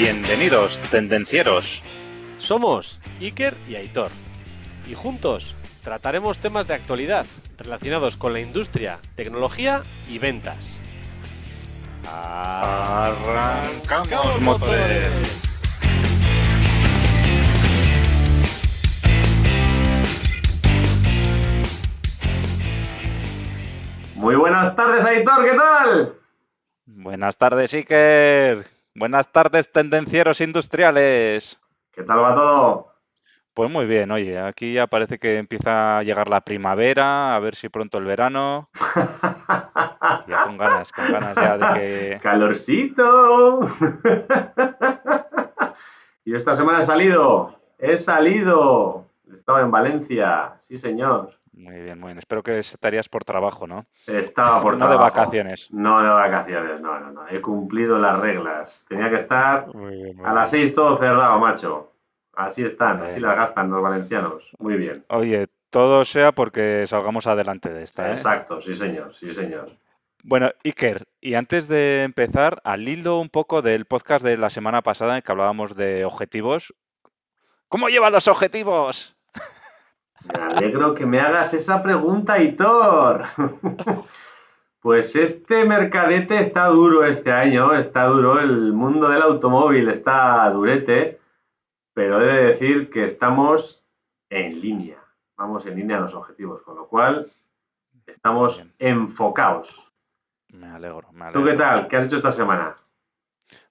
Bienvenidos, 0.00 0.80
tendencieros. 0.90 1.82
Somos 2.38 3.02
Iker 3.20 3.54
y 3.68 3.74
Aitor. 3.74 4.10
Y 4.90 4.94
juntos 4.94 5.54
trataremos 5.84 6.38
temas 6.38 6.66
de 6.66 6.72
actualidad 6.72 7.26
relacionados 7.58 8.16
con 8.16 8.32
la 8.32 8.40
industria, 8.40 8.98
tecnología 9.14 9.82
y 10.08 10.18
ventas. 10.18 10.80
Arrancamos 12.10 13.20
motores. 14.40 15.42
Muy 24.14 24.34
buenas 24.34 24.74
tardes, 24.74 25.04
Aitor, 25.04 25.44
¿qué 25.44 25.54
tal? 25.54 26.14
Buenas 26.86 27.36
tardes, 27.36 27.74
Iker. 27.74 28.79
Buenas 28.94 29.30
tardes, 29.30 29.70
tendencieros 29.70 30.40
industriales. 30.40 31.60
¿Qué 31.92 32.02
tal 32.02 32.18
va 32.18 32.34
todo? 32.34 32.92
Pues 33.54 33.70
muy 33.70 33.86
bien, 33.86 34.10
oye, 34.10 34.38
aquí 34.38 34.74
ya 34.74 34.88
parece 34.88 35.18
que 35.18 35.38
empieza 35.38 35.98
a 35.98 36.02
llegar 36.02 36.28
la 36.28 36.40
primavera, 36.40 37.36
a 37.36 37.38
ver 37.38 37.54
si 37.54 37.68
pronto 37.68 37.98
el 37.98 38.04
verano. 38.04 38.68
Ya 40.26 40.44
con 40.44 40.58
ganas, 40.58 40.92
con 40.92 41.10
ganas 41.10 41.34
ya 41.34 41.58
de 41.58 41.80
que... 41.80 42.20
¡Calorcito! 42.22 43.60
y 46.24 46.34
esta 46.34 46.54
semana 46.54 46.80
he 46.80 46.82
salido, 46.84 47.58
he 47.78 47.96
salido. 47.96 49.06
Estaba 49.32 49.60
en 49.60 49.70
Valencia, 49.70 50.54
sí 50.60 50.78
señor. 50.78 51.39
Muy 51.60 51.78
bien, 51.82 51.98
muy 52.00 52.08
bien. 52.08 52.18
Espero 52.18 52.42
que 52.42 52.58
estarías 52.58 53.08
por 53.08 53.24
trabajo, 53.24 53.66
¿no? 53.66 53.86
Estaba 54.06 54.60
por 54.62 54.78
No 54.78 54.86
de 54.86 54.94
trabajo. 54.94 55.02
vacaciones. 55.16 55.68
No 55.70 56.02
de 56.02 56.08
vacaciones, 56.08 56.80
no, 56.80 56.98
no, 56.98 57.10
no. 57.12 57.28
He 57.28 57.40
cumplido 57.40 57.98
las 57.98 58.18
reglas. 58.18 58.84
Tenía 58.88 59.10
que 59.10 59.16
estar 59.16 59.66
Muy 59.74 59.94
bien, 59.96 60.16
muy 60.16 60.26
a 60.26 60.32
las 60.32 60.50
seis 60.50 60.74
todo 60.74 60.96
cerrado, 60.96 61.38
macho. 61.38 61.92
Así 62.34 62.64
están, 62.64 62.98
Bien. 62.98 63.10
así 63.10 63.20
las 63.20 63.36
gastan 63.36 63.70
los 63.70 63.82
valencianos. 63.82 64.42
Muy 64.58 64.76
bien. 64.76 65.04
Oye, 65.08 65.48
todo 65.68 66.04
sea 66.06 66.32
porque 66.32 66.86
salgamos 66.86 67.26
adelante 67.26 67.68
de 67.70 67.82
esta, 67.82 68.06
¿eh? 68.08 68.12
Exacto, 68.12 68.62
sí 68.62 68.74
señor, 68.74 69.14
sí 69.14 69.30
señor. 69.32 69.70
Bueno, 70.22 70.50
Iker, 70.64 71.06
y 71.20 71.34
antes 71.34 71.68
de 71.68 72.02
empezar, 72.04 72.60
al 72.64 72.88
hilo 72.88 73.18
un 73.20 73.28
poco 73.28 73.60
del 73.62 73.84
podcast 73.84 74.24
de 74.24 74.36
la 74.38 74.48
semana 74.50 74.80
pasada 74.82 75.16
en 75.16 75.22
que 75.22 75.32
hablábamos 75.32 75.76
de 75.76 76.04
objetivos, 76.04 76.74
¿cómo 77.68 77.88
llevan 77.88 78.12
los 78.12 78.28
objetivos? 78.28 79.16
Me 80.26 80.42
alegro 80.42 80.94
que 80.94 81.06
me 81.06 81.20
hagas 81.20 81.54
esa 81.54 81.82
pregunta, 81.82 82.38
Hitor. 82.42 83.24
Pues 84.82 85.14
este 85.14 85.66
mercadete 85.66 86.40
está 86.40 86.64
duro 86.68 87.04
este 87.04 87.30
año, 87.30 87.74
está 87.74 88.04
duro. 88.04 88.40
El 88.40 88.72
mundo 88.72 89.10
del 89.10 89.20
automóvil 89.20 89.90
está 89.90 90.48
durete, 90.48 91.20
pero 91.92 92.22
he 92.22 92.24
de 92.32 92.44
decir 92.46 92.88
que 92.88 93.04
estamos 93.04 93.84
en 94.30 94.58
línea. 94.58 94.96
Vamos 95.36 95.66
en 95.66 95.76
línea 95.76 95.98
a 95.98 96.00
los 96.00 96.14
objetivos, 96.14 96.62
con 96.62 96.76
lo 96.76 96.88
cual 96.88 97.30
estamos 98.06 98.56
Bien. 98.56 98.72
enfocados. 98.78 99.86
Me 100.48 100.68
alegro, 100.68 101.12
me 101.12 101.26
¿Tú 101.30 101.44
qué 101.44 101.50
alegro. 101.50 101.58
tal? 101.58 101.88
¿Qué 101.88 101.96
has 101.98 102.06
hecho 102.06 102.16
esta 102.16 102.30
semana? 102.30 102.74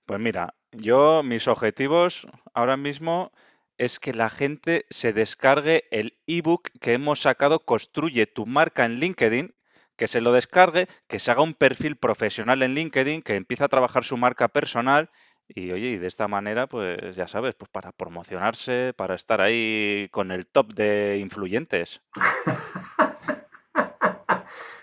Pues 0.05 0.19
mira, 0.19 0.53
yo 0.71 1.23
mis 1.23 1.47
objetivos 1.47 2.27
ahora 2.53 2.77
mismo 2.77 3.31
es 3.79 3.99
que 3.99 4.13
la 4.13 4.29
gente 4.29 4.85
se 4.91 5.13
descargue 5.13 5.85
el 5.89 6.19
ebook 6.27 6.69
que 6.79 6.93
hemos 6.93 7.21
sacado, 7.21 7.61
Construye 7.65 8.27
tu 8.27 8.45
marca 8.45 8.85
en 8.85 8.99
LinkedIn, 8.99 9.55
que 9.95 10.07
se 10.07 10.21
lo 10.21 10.31
descargue, 10.31 10.87
que 11.07 11.17
se 11.17 11.31
haga 11.31 11.41
un 11.41 11.55
perfil 11.55 11.95
profesional 11.95 12.61
en 12.61 12.75
LinkedIn, 12.75 13.23
que 13.23 13.35
empiece 13.35 13.63
a 13.63 13.69
trabajar 13.69 14.03
su 14.03 14.17
marca 14.17 14.47
personal 14.49 15.09
y 15.47 15.71
oye, 15.71 15.87
y 15.87 15.97
de 15.97 16.07
esta 16.07 16.27
manera, 16.27 16.67
pues 16.67 17.15
ya 17.15 17.27
sabes, 17.27 17.55
pues 17.55 17.69
para 17.71 17.91
promocionarse, 17.91 18.93
para 18.95 19.15
estar 19.15 19.41
ahí 19.41 20.07
con 20.11 20.29
el 20.31 20.45
top 20.45 20.73
de 20.73 21.17
influyentes. 21.19 22.01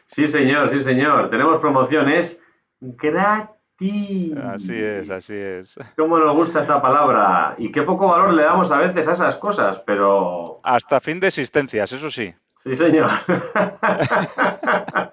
Sí, 0.08 0.28
señor, 0.28 0.70
sí, 0.70 0.80
señor. 0.80 1.28
Tenemos 1.28 1.60
promociones 1.60 2.42
gratis. 2.80 3.55
Así 3.78 4.74
es, 4.74 5.10
así 5.10 5.34
es. 5.34 5.74
Cómo 5.96 6.18
nos 6.18 6.34
gusta 6.34 6.62
esta 6.62 6.80
palabra 6.80 7.54
y 7.58 7.70
qué 7.70 7.82
poco 7.82 8.08
valor 8.08 8.34
le 8.34 8.42
damos 8.42 8.72
a 8.72 8.78
veces 8.78 9.06
a 9.08 9.12
esas 9.12 9.36
cosas, 9.36 9.82
pero 9.86 10.60
Hasta 10.62 11.00
fin 11.00 11.20
de 11.20 11.26
existencias, 11.26 11.92
eso 11.92 12.10
sí. 12.10 12.34
sí, 12.64 12.74
señor. 12.74 13.10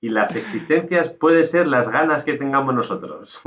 y 0.00 0.10
las 0.10 0.36
existencias 0.36 1.10
puede 1.10 1.42
ser 1.42 1.66
las 1.66 1.88
ganas 1.88 2.22
que 2.22 2.34
tengamos 2.34 2.72
nosotros. 2.74 3.40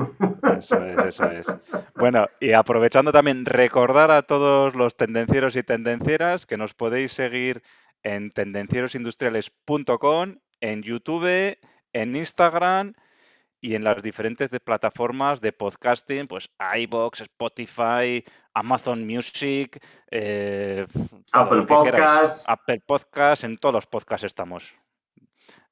Eso 0.58 0.84
es, 0.84 1.06
eso 1.06 1.26
es. 1.26 1.48
Bueno, 1.96 2.28
y 2.42 2.52
aprovechando 2.52 3.14
también, 3.14 3.46
recordar 3.46 4.12
a 4.12 4.24
todos 4.24 4.76
los 4.76 4.98
tendencieros 4.98 5.56
y 5.56 5.64
tendencieras 5.64 6.46
que 6.46 6.58
nos 6.58 6.74
podéis 6.74 7.14
seguir 7.14 7.62
en 8.04 8.32
tendencierosindustriales.com, 8.32 10.36
en 10.60 10.84
YouTube, 10.84 11.58
en 11.94 12.16
Instagram 12.16 12.94
y 13.60 13.76
en 13.76 13.84
las 13.84 14.04
diferentes 14.04 14.52
de 14.52 14.60
plataformas 14.60 15.42
de 15.42 15.52
podcasting, 15.52 16.28
pues 16.28 16.50
iBox, 16.78 17.22
Spotify, 17.22 18.24
Amazon 18.54 19.06
Music, 19.06 19.84
eh, 20.12 20.86
Apple 21.32 21.58
lo 21.58 21.66
que 21.66 21.92
queráis. 21.92 22.32
Podcast. 22.32 22.46
Apple 22.48 22.82
Podcast, 22.86 23.44
en 23.44 23.58
todos 23.58 23.74
los 23.74 23.86
podcasts 23.86 24.26
estamos. 24.26 24.74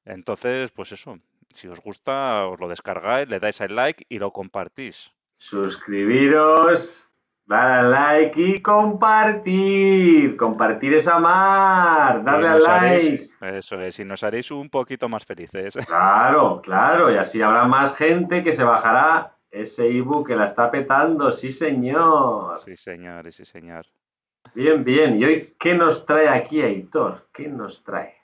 Entonces, 0.04 0.70
pues 0.72 0.92
eso, 0.92 1.18
si 1.52 1.68
os 1.68 1.80
gusta, 1.80 2.46
os 2.46 2.60
lo 2.60 2.68
descargáis, 2.68 3.28
le 3.28 3.40
dais 3.40 3.60
al 3.60 3.74
like 3.74 4.04
y 4.08 4.18
lo 4.18 4.32
compartís. 4.32 5.12
Suscribiros, 5.38 7.08
dar 7.46 7.84
al 7.84 7.90
like 7.90 8.40
y 8.40 8.62
compartir. 8.62 10.36
Compartir 10.36 10.94
es 10.94 11.06
amar. 11.06 12.24
Darle 12.24 12.48
al 12.48 12.58
like. 12.62 12.70
haréis, 12.70 13.35
eso 13.48 13.80
es, 13.80 13.98
y 14.00 14.04
nos 14.04 14.22
haréis 14.22 14.50
un 14.50 14.68
poquito 14.68 15.08
más 15.08 15.24
felices. 15.24 15.76
Claro, 15.86 16.60
claro, 16.62 17.12
y 17.12 17.16
así 17.16 17.40
habrá 17.42 17.64
más 17.64 17.94
gente 17.94 18.42
que 18.42 18.52
se 18.52 18.64
bajará 18.64 19.36
ese 19.50 19.86
ebook 19.86 20.28
que 20.28 20.36
la 20.36 20.44
está 20.44 20.70
petando, 20.70 21.32
sí 21.32 21.52
señor. 21.52 22.58
Sí, 22.58 22.76
señor, 22.76 23.32
sí, 23.32 23.44
señor. 23.44 23.86
Bien, 24.54 24.84
bien. 24.84 25.18
¿Y 25.18 25.24
hoy 25.24 25.54
qué 25.58 25.74
nos 25.74 26.06
trae 26.06 26.28
aquí 26.28 26.62
Aitor? 26.62 27.28
¿Qué 27.32 27.48
nos 27.48 27.82
trae? 27.82 28.14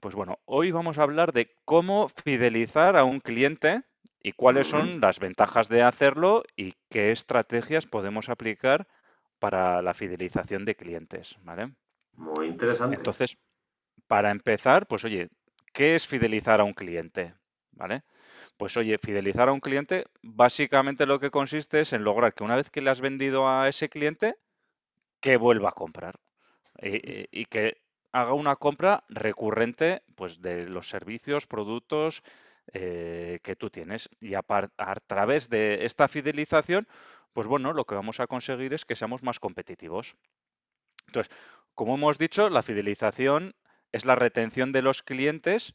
Pues 0.00 0.14
bueno, 0.14 0.38
hoy 0.44 0.70
vamos 0.70 0.98
a 0.98 1.02
hablar 1.02 1.32
de 1.32 1.54
cómo 1.64 2.08
fidelizar 2.08 2.96
a 2.96 3.04
un 3.04 3.20
cliente 3.20 3.82
y 4.22 4.32
cuáles 4.32 4.68
son 4.68 5.00
las 5.00 5.18
ventajas 5.18 5.68
de 5.68 5.82
hacerlo 5.82 6.42
y 6.56 6.74
qué 6.88 7.10
estrategias 7.10 7.86
podemos 7.86 8.28
aplicar 8.28 8.86
para 9.38 9.82
la 9.82 9.94
fidelización 9.94 10.64
de 10.64 10.76
clientes, 10.76 11.36
¿vale? 11.42 11.72
Muy 12.16 12.46
interesante. 12.46 12.96
Entonces, 12.96 13.38
para 14.10 14.32
empezar, 14.32 14.88
pues 14.88 15.04
oye, 15.04 15.28
¿qué 15.72 15.94
es 15.94 16.08
fidelizar 16.08 16.60
a 16.60 16.64
un 16.64 16.72
cliente? 16.72 17.32
¿Vale? 17.70 18.02
Pues 18.56 18.76
oye, 18.76 18.98
fidelizar 18.98 19.48
a 19.48 19.52
un 19.52 19.60
cliente 19.60 20.04
básicamente 20.20 21.06
lo 21.06 21.20
que 21.20 21.30
consiste 21.30 21.78
es 21.78 21.92
en 21.92 22.02
lograr 22.02 22.34
que 22.34 22.42
una 22.42 22.56
vez 22.56 22.70
que 22.70 22.80
le 22.80 22.90
has 22.90 23.00
vendido 23.00 23.48
a 23.48 23.68
ese 23.68 23.88
cliente, 23.88 24.34
que 25.20 25.36
vuelva 25.36 25.68
a 25.68 25.78
comprar 25.82 26.18
y, 26.82 27.44
que 27.44 27.76
haga 28.10 28.32
una 28.32 28.56
compra 28.56 29.04
recurrente 29.08 30.02
pues 30.16 30.42
de 30.42 30.66
los 30.66 30.88
servicios, 30.88 31.46
productos 31.46 32.24
eh, 32.72 33.38
que 33.44 33.54
tú 33.54 33.70
tienes. 33.70 34.10
Y 34.18 34.34
a, 34.34 34.44
a 34.48 34.94
través 35.06 35.48
de 35.48 35.84
esta 35.84 36.08
fidelización, 36.08 36.88
pues 37.32 37.46
bueno, 37.46 37.72
lo 37.72 37.84
que 37.84 37.94
vamos 37.94 38.18
a 38.18 38.26
conseguir 38.26 38.74
es 38.74 38.84
que 38.84 38.96
seamos 38.96 39.22
más 39.22 39.38
competitivos. 39.38 40.16
Entonces, 41.06 41.32
como 41.76 41.94
hemos 41.94 42.18
dicho, 42.18 42.50
la 42.50 42.64
fidelización 42.64 43.54
es 43.92 44.04
la 44.04 44.14
retención 44.16 44.72
de 44.72 44.82
los 44.82 45.02
clientes 45.02 45.74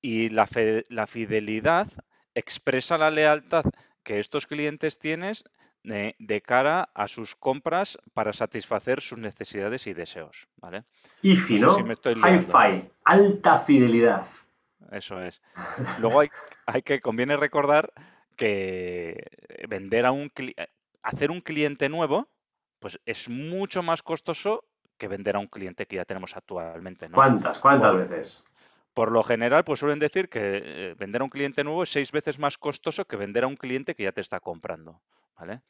y 0.00 0.28
la, 0.30 0.46
fe- 0.46 0.84
la 0.88 1.06
fidelidad 1.06 1.88
expresa 2.34 2.98
la 2.98 3.10
lealtad 3.10 3.64
que 4.02 4.18
estos 4.18 4.46
clientes 4.46 4.98
tienes 4.98 5.44
de, 5.84 6.16
de 6.18 6.40
cara 6.40 6.88
a 6.94 7.08
sus 7.08 7.36
compras 7.36 7.98
para 8.14 8.32
satisfacer 8.32 9.00
sus 9.00 9.18
necesidades 9.18 9.86
y 9.86 9.94
deseos, 9.94 10.48
¿vale? 10.56 10.84
IFI, 11.22 11.58
No. 11.58 11.76
Hi-Fi, 11.78 12.90
alta 13.04 13.58
fidelidad. 13.60 14.26
Eso 14.90 15.20
es. 15.22 15.40
Luego 15.98 16.20
hay, 16.20 16.30
hay 16.66 16.82
que, 16.82 17.00
conviene 17.00 17.36
recordar 17.36 17.92
que 18.36 19.24
vender 19.68 20.06
a 20.06 20.12
un 20.12 20.32
eh, 20.36 20.54
hacer 21.02 21.30
un 21.30 21.40
cliente 21.40 21.88
nuevo, 21.88 22.28
pues 22.80 22.98
es 23.06 23.28
mucho 23.28 23.82
más 23.82 24.02
costoso 24.02 24.64
que 25.02 25.08
vender 25.08 25.34
a 25.34 25.40
un 25.40 25.48
cliente 25.48 25.86
que 25.86 25.96
ya 25.96 26.04
tenemos 26.04 26.36
actualmente, 26.36 27.08
¿no? 27.08 27.16
¿Cuántas? 27.16 27.58
¿Cuántas 27.58 27.90
Por- 27.90 28.08
veces? 28.08 28.44
Por 28.94 29.10
lo 29.10 29.22
general, 29.24 29.64
pues 29.64 29.80
suelen 29.80 29.98
decir 29.98 30.28
que 30.28 30.40
eh, 30.64 30.94
vender 30.96 31.22
a 31.22 31.24
un 31.24 31.30
cliente 31.30 31.64
nuevo 31.64 31.82
es 31.82 31.88
seis 31.90 32.12
veces 32.12 32.38
más 32.38 32.56
costoso 32.56 33.04
que 33.06 33.16
vender 33.16 33.42
a 33.42 33.48
un 33.48 33.56
cliente 33.56 33.94
que 33.96 34.04
ya 34.04 34.12
te 34.12 34.20
está 34.20 34.38
comprando, 34.38 35.00
¿vale? 35.36 35.62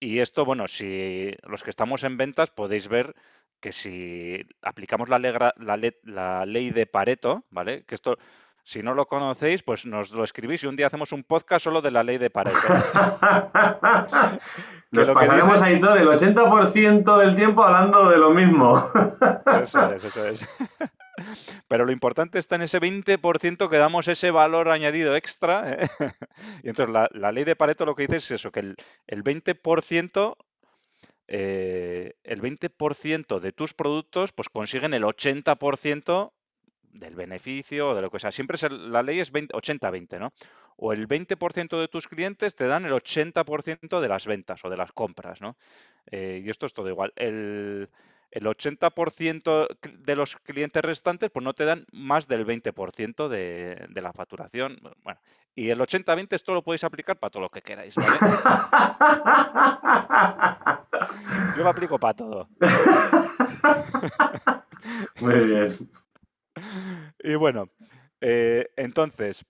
Y 0.00 0.20
esto, 0.20 0.44
bueno, 0.46 0.68
si 0.68 1.34
los 1.42 1.62
que 1.62 1.70
estamos 1.70 2.02
en 2.04 2.16
ventas 2.16 2.50
podéis 2.50 2.88
ver 2.88 3.14
que 3.60 3.72
si 3.72 4.40
aplicamos 4.62 5.08
la, 5.10 5.18
legra- 5.18 5.54
la 5.58 5.76
le- 5.76 5.98
la 6.04 6.46
ley 6.46 6.70
de 6.70 6.86
Pareto, 6.86 7.44
¿vale? 7.50 7.84
Que 7.84 7.94
esto 7.94 8.16
Si 8.66 8.82
no 8.82 8.92
lo 8.94 9.06
conocéis, 9.06 9.62
pues 9.62 9.86
nos 9.86 10.10
lo 10.10 10.24
escribís 10.24 10.64
y 10.64 10.66
un 10.66 10.74
día 10.74 10.88
hacemos 10.88 11.12
un 11.12 11.22
podcast 11.22 11.62
solo 11.62 11.80
de 11.80 11.92
la 11.92 12.02
ley 12.02 12.18
de 12.18 12.30
Pareto. 12.30 12.58
nos 14.90 15.08
pasaremos 15.10 15.62
a 15.62 15.70
Hitor 15.70 15.98
el 15.98 16.08
80% 16.08 17.18
del 17.18 17.36
tiempo 17.36 17.62
hablando 17.62 18.08
de 18.08 18.18
lo 18.18 18.30
mismo. 18.30 18.90
eso 19.62 19.92
es, 19.92 20.02
eso 20.02 20.26
es. 20.26 20.48
Pero 21.68 21.84
lo 21.84 21.92
importante 21.92 22.40
está 22.40 22.56
en 22.56 22.62
ese 22.62 22.80
20% 22.80 23.68
que 23.68 23.76
damos 23.76 24.08
ese 24.08 24.32
valor 24.32 24.68
añadido 24.68 25.14
extra. 25.14 25.72
¿eh? 25.72 25.86
Y 26.64 26.70
entonces 26.70 26.92
la, 26.92 27.08
ley 27.30 27.44
de 27.44 27.54
Pareto 27.54 27.86
lo 27.86 27.94
que 27.94 28.08
dice 28.08 28.16
es 28.16 28.32
eso, 28.32 28.50
que 28.50 28.58
el, 28.58 28.74
el 29.06 29.22
20%, 29.22 30.36
eh, 31.28 32.14
el 32.24 32.42
20% 32.42 33.38
de 33.38 33.52
tus 33.52 33.74
productos 33.74 34.32
pues 34.32 34.48
consiguen 34.48 34.92
el 34.92 35.04
80% 35.04 36.32
del 36.98 37.14
beneficio 37.14 37.90
o 37.90 37.94
de 37.94 38.02
lo 38.02 38.10
que 38.10 38.18
sea. 38.18 38.32
Siempre 38.32 38.58
la 38.70 39.02
ley 39.02 39.20
es 39.20 39.32
80-20, 39.32 40.18
¿no? 40.18 40.32
O 40.76 40.92
el 40.92 41.08
20% 41.08 41.80
de 41.80 41.88
tus 41.88 42.08
clientes 42.08 42.56
te 42.56 42.66
dan 42.66 42.84
el 42.84 42.92
80% 42.92 44.00
de 44.00 44.08
las 44.08 44.26
ventas 44.26 44.64
o 44.64 44.70
de 44.70 44.76
las 44.76 44.92
compras, 44.92 45.40
¿no? 45.40 45.56
Eh, 46.10 46.42
y 46.44 46.50
esto 46.50 46.66
es 46.66 46.74
todo 46.74 46.88
igual. 46.88 47.12
El, 47.16 47.88
el 48.30 48.44
80% 48.44 49.68
de 49.82 50.16
los 50.16 50.36
clientes 50.36 50.82
restantes 50.82 51.30
pues 51.30 51.44
no 51.44 51.54
te 51.54 51.64
dan 51.64 51.86
más 51.92 52.28
del 52.28 52.46
20% 52.46 53.28
de, 53.28 53.86
de, 53.88 54.02
la 54.02 54.12
facturación. 54.12 54.78
Bueno, 55.02 55.18
y 55.54 55.70
el 55.70 55.80
80-20 55.80 56.26
esto 56.30 56.52
lo 56.52 56.62
podéis 56.62 56.84
aplicar 56.84 57.18
para 57.18 57.30
todo 57.30 57.42
lo 57.42 57.48
que 57.48 57.62
queráis, 57.62 57.94
¿vale? 57.94 58.18
Yo 61.56 61.62
lo 61.62 61.70
aplico 61.70 61.98
para 61.98 62.14
todo. 62.14 62.48
Muy 65.20 65.46
bien. 65.46 65.90
Y 67.22 67.34
bueno, 67.34 67.70
eh, 68.20 68.68
entonces, 68.76 69.44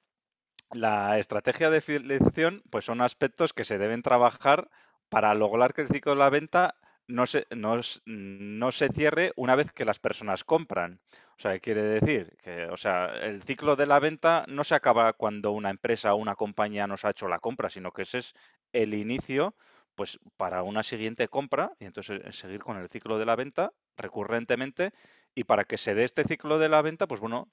la 0.72 1.18
estrategia 1.18 1.70
de 1.70 1.80
fidelización 1.80 2.62
pues 2.70 2.84
son 2.84 3.00
aspectos 3.00 3.52
que 3.52 3.64
se 3.64 3.78
deben 3.78 4.02
trabajar 4.02 4.70
para 5.08 5.34
lograr 5.34 5.74
que 5.74 5.82
el 5.82 5.88
ciclo 5.88 6.12
de 6.12 6.18
la 6.18 6.30
venta 6.30 6.76
no 7.08 7.26
se, 7.26 7.46
no, 7.54 7.80
no 8.06 8.72
se 8.72 8.88
cierre 8.88 9.32
una 9.36 9.54
vez 9.56 9.72
que 9.72 9.84
las 9.84 9.98
personas 9.98 10.44
compran. 10.44 11.00
O 11.38 11.42
sea, 11.42 11.52
¿qué 11.54 11.60
quiere 11.60 11.82
decir? 11.82 12.36
Que, 12.42 12.66
o 12.66 12.76
sea, 12.76 13.06
el 13.22 13.42
ciclo 13.42 13.76
de 13.76 13.86
la 13.86 14.00
venta 14.00 14.44
no 14.48 14.64
se 14.64 14.74
acaba 14.74 15.12
cuando 15.12 15.52
una 15.52 15.70
empresa 15.70 16.14
o 16.14 16.16
una 16.16 16.34
compañía 16.34 16.86
nos 16.86 17.04
ha 17.04 17.10
hecho 17.10 17.28
la 17.28 17.38
compra, 17.38 17.70
sino 17.70 17.92
que 17.92 18.02
ese 18.02 18.18
es 18.18 18.34
el 18.72 18.94
inicio 18.94 19.54
pues 19.94 20.18
para 20.36 20.62
una 20.62 20.82
siguiente 20.82 21.28
compra 21.28 21.72
y 21.80 21.86
entonces 21.86 22.20
eh, 22.24 22.32
seguir 22.32 22.60
con 22.62 22.76
el 22.76 22.88
ciclo 22.90 23.18
de 23.18 23.26
la 23.26 23.36
venta 23.36 23.72
recurrentemente 23.96 24.92
y 25.36 25.44
para 25.44 25.64
que 25.64 25.76
se 25.76 25.94
dé 25.94 26.04
este 26.04 26.24
ciclo 26.24 26.58
de 26.58 26.70
la 26.70 26.80
venta, 26.80 27.06
pues 27.06 27.20
bueno, 27.20 27.46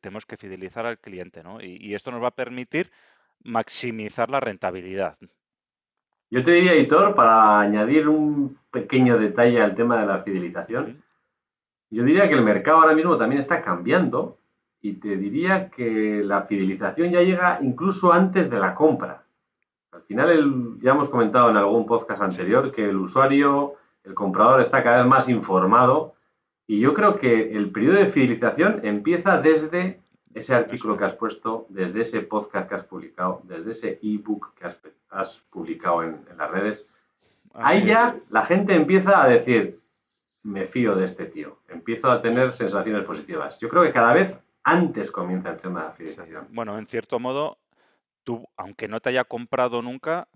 tenemos 0.00 0.24
que 0.24 0.38
fidelizar 0.38 0.86
al 0.86 0.98
cliente, 0.98 1.42
¿no? 1.44 1.60
Y, 1.60 1.94
esto 1.94 2.10
nos 2.10 2.22
va 2.22 2.28
a 2.28 2.34
permitir 2.34 2.90
maximizar 3.44 4.30
la 4.30 4.40
rentabilidad. 4.40 5.16
Yo 6.30 6.42
te 6.42 6.52
diría, 6.52 6.74
Hitor, 6.74 7.14
para 7.14 7.60
añadir 7.60 8.08
un 8.08 8.58
pequeño 8.70 9.18
detalle 9.18 9.60
al 9.60 9.74
tema 9.74 10.00
de 10.00 10.06
la 10.06 10.22
fidelización, 10.22 11.02
yo 11.90 12.02
diría 12.02 12.28
que 12.28 12.34
el 12.34 12.42
mercado 12.42 12.78
ahora 12.78 12.94
mismo 12.94 13.18
también 13.18 13.40
está 13.40 13.62
cambiando 13.62 14.38
y 14.80 14.94
te 14.94 15.16
diría 15.16 15.68
que 15.68 16.22
la 16.24 16.44
fidelización 16.44 17.10
ya 17.10 17.20
llega 17.20 17.58
incluso 17.60 18.10
antes 18.10 18.48
de 18.48 18.58
la 18.58 18.74
compra. 18.74 19.24
Al 19.92 20.02
final, 20.02 20.78
ya 20.80 20.92
hemos 20.92 21.10
comentado 21.10 21.50
en 21.50 21.58
algún 21.58 21.84
podcast 21.84 22.22
anterior 22.22 22.72
que 22.72 22.88
el 22.88 22.96
usuario, 22.96 23.74
el 24.02 24.14
comprador 24.14 24.62
está 24.62 24.82
cada 24.82 25.02
vez 25.02 25.06
más 25.06 25.28
informado 25.28 26.14
y 26.68 26.80
yo 26.80 26.92
creo 26.92 27.18
que 27.18 27.56
el 27.56 27.72
periodo 27.72 27.96
de 27.96 28.08
fidelización 28.08 28.82
empieza 28.84 29.40
desde 29.40 30.02
ese 30.34 30.54
artículo 30.54 30.98
que 30.98 31.04
has 31.04 31.14
puesto, 31.14 31.66
desde 31.70 32.02
ese 32.02 32.20
podcast 32.20 32.68
que 32.68 32.74
has 32.74 32.84
publicado, 32.84 33.40
desde 33.44 33.70
ese 33.72 33.98
ebook 34.02 34.54
que 34.54 34.66
has, 35.08 35.38
publicado 35.50 36.02
en, 36.02 36.26
las 36.36 36.50
redes. 36.50 36.86
Ahí 37.54 37.86
ya 37.86 38.16
la 38.28 38.44
gente 38.44 38.74
empieza 38.74 39.22
a 39.22 39.26
decir, 39.26 39.80
me 40.42 40.66
fío 40.66 40.94
de 40.94 41.06
este 41.06 41.24
tío, 41.24 41.58
empiezo 41.68 42.10
a 42.10 42.20
tener 42.20 42.52
sensaciones 42.52 43.04
positivas. 43.04 43.58
Yo 43.58 43.70
creo 43.70 43.82
que 43.82 43.92
cada 43.92 44.12
vez 44.12 44.36
antes 44.62 45.10
comienza 45.10 45.50
el 45.50 45.56
tema 45.56 45.80
de 45.80 45.86
la 45.86 45.92
fidelización. 45.94 46.48
Bueno, 46.50 46.78
en 46.78 46.84
cierto 46.84 47.18
modo, 47.18 47.56
tú, 48.24 48.46
aunque 48.58 48.88
no 48.88 49.00
te 49.00 49.08
haya 49.08 49.24
comprado 49.24 49.80
nunca, 49.80 50.28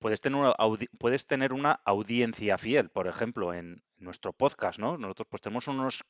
puedes 0.00 0.20
tener, 0.20 0.40
una 0.40 0.54
puedes 0.98 1.28
tener 1.28 1.52
una 1.52 1.80
audiencia 1.84 2.58
fiel, 2.58 2.88
por 2.88 3.06
ejemplo, 3.06 3.54
en 3.54 3.84
nuestro 4.00 4.32
podcast, 4.32 4.78
¿no? 4.78 4.98
Nosotros 4.98 5.28
pues 5.30 5.42
tenemos 5.42 5.68
unos, 5.68 6.04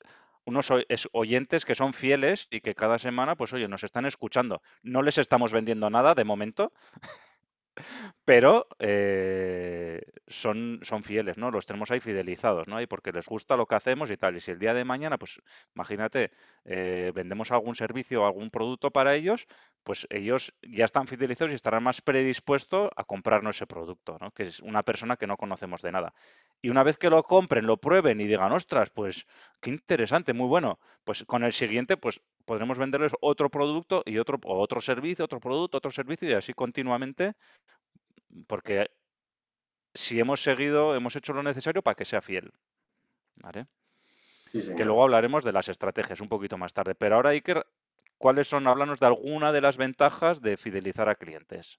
unos 0.44 0.72
oyentes 1.12 1.64
que 1.64 1.74
son 1.74 1.92
fieles 1.92 2.46
y 2.50 2.60
que 2.60 2.74
cada 2.74 2.98
semana, 2.98 3.36
pues 3.36 3.52
oye, 3.52 3.68
nos 3.68 3.84
están 3.84 4.06
escuchando. 4.06 4.62
No 4.82 5.02
les 5.02 5.18
estamos 5.18 5.52
vendiendo 5.52 5.90
nada 5.90 6.14
de 6.14 6.24
momento, 6.24 6.72
pero 8.24 8.66
eh, 8.78 10.02
son, 10.26 10.80
son 10.82 11.02
fieles, 11.04 11.36
¿no? 11.36 11.50
Los 11.50 11.66
tenemos 11.66 11.90
ahí 11.90 12.00
fidelizados, 12.00 12.68
¿no? 12.68 12.80
Y 12.80 12.86
porque 12.86 13.12
les 13.12 13.26
gusta 13.26 13.56
lo 13.56 13.66
que 13.66 13.74
hacemos 13.74 14.10
y 14.10 14.16
tal. 14.16 14.36
Y 14.36 14.40
si 14.40 14.50
el 14.50 14.58
día 14.58 14.74
de 14.74 14.84
mañana, 14.84 15.18
pues 15.18 15.40
imagínate, 15.74 16.30
eh, 16.64 17.12
vendemos 17.14 17.50
algún 17.50 17.74
servicio 17.74 18.22
o 18.22 18.26
algún 18.26 18.50
producto 18.50 18.90
para 18.90 19.14
ellos, 19.14 19.46
pues 19.82 20.06
ellos 20.10 20.54
ya 20.62 20.84
están 20.84 21.06
fidelizados 21.06 21.52
y 21.52 21.54
estarán 21.54 21.82
más 21.82 22.00
predispuestos 22.02 22.90
a 22.96 23.04
comprarnos 23.04 23.56
ese 23.56 23.66
producto, 23.66 24.18
¿no? 24.20 24.30
Que 24.30 24.44
es 24.44 24.60
una 24.60 24.82
persona 24.82 25.16
que 25.16 25.26
no 25.26 25.36
conocemos 25.36 25.82
de 25.82 25.92
nada. 25.92 26.14
Y 26.62 26.68
una 26.68 26.82
vez 26.82 26.98
que 26.98 27.10
lo 27.10 27.22
compren, 27.22 27.66
lo 27.66 27.78
prueben 27.78 28.20
y 28.20 28.26
digan, 28.26 28.52
ostras, 28.52 28.90
pues 28.90 29.26
qué 29.60 29.70
interesante, 29.70 30.32
muy 30.34 30.46
bueno, 30.46 30.78
pues 31.04 31.24
con 31.24 31.42
el 31.44 31.52
siguiente, 31.52 31.96
pues 31.96 32.20
podremos 32.50 32.78
venderles 32.78 33.12
otro 33.20 33.48
producto 33.48 34.02
y 34.04 34.18
otro, 34.18 34.40
otro 34.42 34.80
servicio, 34.80 35.24
otro 35.24 35.38
producto, 35.38 35.78
otro 35.78 35.92
servicio 35.92 36.28
y 36.28 36.32
así 36.32 36.52
continuamente 36.52 37.34
porque 38.48 38.90
si 39.94 40.18
hemos 40.18 40.42
seguido, 40.42 40.96
hemos 40.96 41.14
hecho 41.14 41.32
lo 41.32 41.44
necesario 41.44 41.80
para 41.80 41.94
que 41.94 42.04
sea 42.04 42.20
fiel. 42.20 42.52
¿Vale? 43.36 43.68
que 44.52 44.84
luego 44.84 45.04
hablaremos 45.04 45.44
de 45.44 45.52
las 45.52 45.68
estrategias 45.68 46.20
un 46.20 46.28
poquito 46.28 46.58
más 46.58 46.74
tarde. 46.74 46.96
Pero 46.96 47.14
ahora, 47.14 47.30
Iker, 47.30 47.64
¿cuáles 48.18 48.48
son? 48.48 48.66
Háblanos 48.66 48.98
de 48.98 49.06
alguna 49.06 49.52
de 49.52 49.60
las 49.60 49.76
ventajas 49.76 50.42
de 50.42 50.56
fidelizar 50.56 51.08
a 51.08 51.14
clientes. 51.14 51.78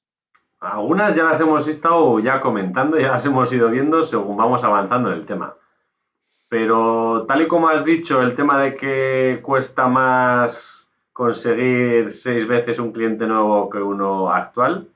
Algunas 0.62 1.16
ya 1.16 1.26
las 1.26 1.42
hemos 1.42 1.68
estado 1.68 2.18
ya 2.22 2.40
comentando, 2.40 2.98
ya 2.98 3.10
las 3.10 3.26
hemos 3.26 3.52
ido 3.52 3.70
viendo 3.70 4.04
según 4.04 4.38
vamos 4.38 4.64
avanzando 4.64 5.12
en 5.12 5.18
el 5.18 5.26
tema. 5.26 5.54
Pero 6.52 7.24
tal 7.30 7.44
y 7.44 7.48
como 7.48 7.70
has 7.70 7.86
dicho, 7.86 8.22
el 8.22 8.36
tema 8.36 8.62
de 8.62 8.76
que 8.76 9.40
cuesta 9.42 9.88
más 9.88 10.86
conseguir 11.14 12.12
seis 12.12 12.46
veces 12.46 12.78
un 12.78 12.92
cliente 12.92 13.26
nuevo 13.26 13.70
que 13.70 13.78
uno 13.78 14.30
actual, 14.30 14.90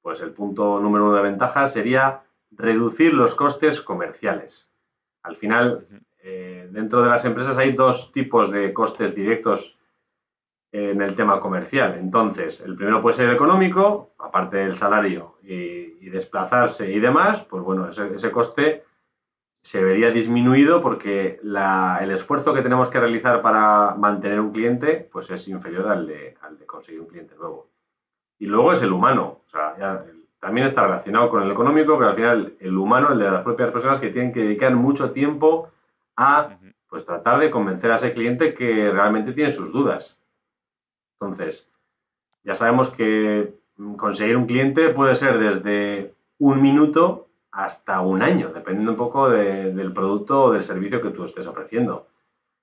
pues 0.00 0.20
el 0.20 0.30
punto 0.30 0.78
número 0.78 1.06
uno 1.06 1.16
de 1.16 1.22
ventaja 1.22 1.66
sería 1.66 2.22
reducir 2.52 3.14
los 3.14 3.34
costes 3.34 3.80
comerciales. 3.80 4.70
Al 5.24 5.34
final, 5.34 5.88
eh, 6.22 6.68
dentro 6.70 7.02
de 7.02 7.10
las 7.10 7.24
empresas 7.24 7.58
hay 7.58 7.72
dos 7.72 8.12
tipos 8.12 8.52
de 8.52 8.72
costes 8.72 9.12
directos 9.12 9.76
en 10.70 11.02
el 11.02 11.16
tema 11.16 11.40
comercial. 11.40 11.96
Entonces, 11.98 12.60
el 12.60 12.76
primero 12.76 13.02
puede 13.02 13.16
ser 13.16 13.30
económico, 13.30 14.12
aparte 14.18 14.58
del 14.58 14.76
salario 14.76 15.38
y, 15.42 15.82
desplazarse 16.10 16.92
y 16.92 17.00
demás, 17.00 17.40
pues 17.48 17.64
bueno, 17.64 17.88
ese, 17.88 18.30
coste 18.30 18.84
se 19.62 19.82
vería 19.82 20.10
disminuido 20.10 20.82
porque 20.82 21.40
el 21.42 22.10
esfuerzo 22.10 22.52
que 22.52 22.62
tenemos 22.62 22.90
que 22.90 22.98
realizar 22.98 23.42
para 23.42 23.94
mantener 23.94 24.40
un 24.40 24.52
cliente 24.52 25.08
pues 25.10 25.30
es 25.30 25.46
inferior 25.46 25.88
al 25.88 26.06
de, 26.06 26.36
al 26.42 26.58
de 26.58 26.66
conseguir 26.66 27.00
un 27.00 27.06
cliente 27.06 27.36
nuevo. 27.36 27.68
Y 28.38 28.46
luego 28.46 28.72
es 28.72 28.82
el 28.82 28.92
humano. 28.92 29.40
O 29.46 29.50
sea, 29.50 30.04
también 30.40 30.66
está 30.66 30.82
relacionado 30.82 31.30
con 31.30 31.44
el 31.44 31.52
económico, 31.52 31.96
pero 31.96 32.10
al 32.10 32.16
final 32.16 32.54
el 32.58 32.76
humano, 32.76 33.12
el 33.12 33.20
de 33.20 33.30
las 33.30 33.44
propias 33.44 33.70
personas 33.70 34.00
que 34.00 34.10
tienen 34.10 34.32
que 34.32 34.40
dedicar 34.40 34.74
mucho 34.74 35.12
tiempo 35.12 35.70
a 36.16 36.58
pues 36.88 37.06
tratar 37.06 37.38
de 37.38 37.50
convencer 37.50 37.92
a 37.92 37.96
ese 37.96 38.12
cliente 38.12 38.54
que 38.54 38.90
realmente 38.90 39.32
tiene 39.32 39.52
sus 39.52 39.72
dudas. 39.72 40.18
Entonces, 41.20 41.68
ya 42.42 42.54
sabemos 42.54 42.90
que 42.90 43.54
conseguir 43.96 44.36
un 44.36 44.46
cliente 44.46 44.88
puede 44.88 45.14
ser 45.14 45.38
desde 45.38 46.12
un 46.38 46.60
minuto 46.60 47.28
hasta 47.52 48.00
un 48.00 48.22
año, 48.22 48.50
dependiendo 48.52 48.92
un 48.92 48.96
poco 48.96 49.28
del 49.28 49.92
producto 49.92 50.44
o 50.44 50.52
del 50.52 50.64
servicio 50.64 51.02
que 51.02 51.10
tú 51.10 51.24
estés 51.24 51.46
ofreciendo. 51.46 52.08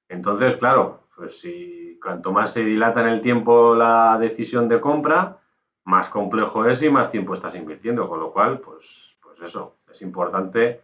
Entonces, 0.10 0.56
claro, 0.56 1.04
pues 1.16 1.40
si 1.40 2.00
cuanto 2.02 2.32
más 2.32 2.54
se 2.54 2.64
dilata 2.66 3.02
en 3.02 3.10
el 3.10 3.22
tiempo 3.22 3.76
la 3.76 4.18
decisión 4.20 4.68
de 4.68 4.82
compra, 4.82 5.38
más 5.86 6.10
complejo 6.10 6.66
es 6.66 6.82
y 6.82 6.90
más 6.90 7.12
tiempo 7.12 7.36
estás 7.36 7.56
invirtiendo, 7.56 8.10
con 8.10 8.20
lo 8.20 8.32
cual, 8.32 8.60
pues, 8.60 9.16
pues 9.22 9.40
eso, 9.42 9.78
es 9.90 10.02
importante 10.02 10.82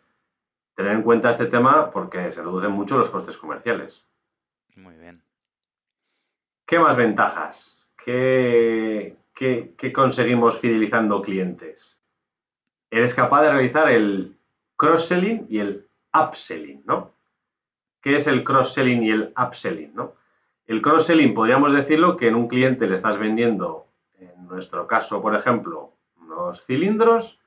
tener 0.76 0.92
en 0.92 1.02
cuenta 1.02 1.32
este 1.32 1.48
tema 1.48 1.90
porque 1.90 2.32
se 2.32 2.42
reducen 2.42 2.72
mucho 2.72 2.98
los 2.98 3.10
costes 3.10 3.38
comerciales. 3.38 4.06
Muy 4.76 4.96
bien. 4.96 5.24
¿Qué 6.68 6.78
más 6.78 6.96
ventajas? 6.96 7.90
¿Qué, 8.04 9.18
qué 9.34 9.94
conseguimos 9.94 10.60
fidelizando 10.60 11.22
clientes? 11.22 12.00
Eres 12.96 13.14
capaz 13.14 13.42
de 13.42 13.52
realizar 13.52 13.92
el 13.92 14.38
cross-selling 14.78 15.48
y 15.50 15.60
el 15.60 15.86
upselling, 16.14 16.82
¿no? 16.86 17.12
¿Qué 18.02 18.16
es 18.16 18.26
el 18.26 18.46
cross-selling 18.46 19.04
y 19.04 19.12
el 19.12 19.34
upselling, 19.38 19.94
no? 19.94 20.14
El 20.66 20.82
cross-selling 20.82 21.34
podríamos 21.34 21.74
decirlo 21.74 22.16
que 22.16 22.30
en 22.30 22.36
un 22.36 22.48
cliente 22.48 22.88
le 22.88 22.96
estás 22.96 23.18
vendiendo, 23.18 23.88
en 24.18 24.48
nuestro 24.48 24.88
caso, 24.88 25.22
por 25.22 25.36
ejemplo, 25.36 25.92
unos 26.22 26.64
cilindros 26.66 27.38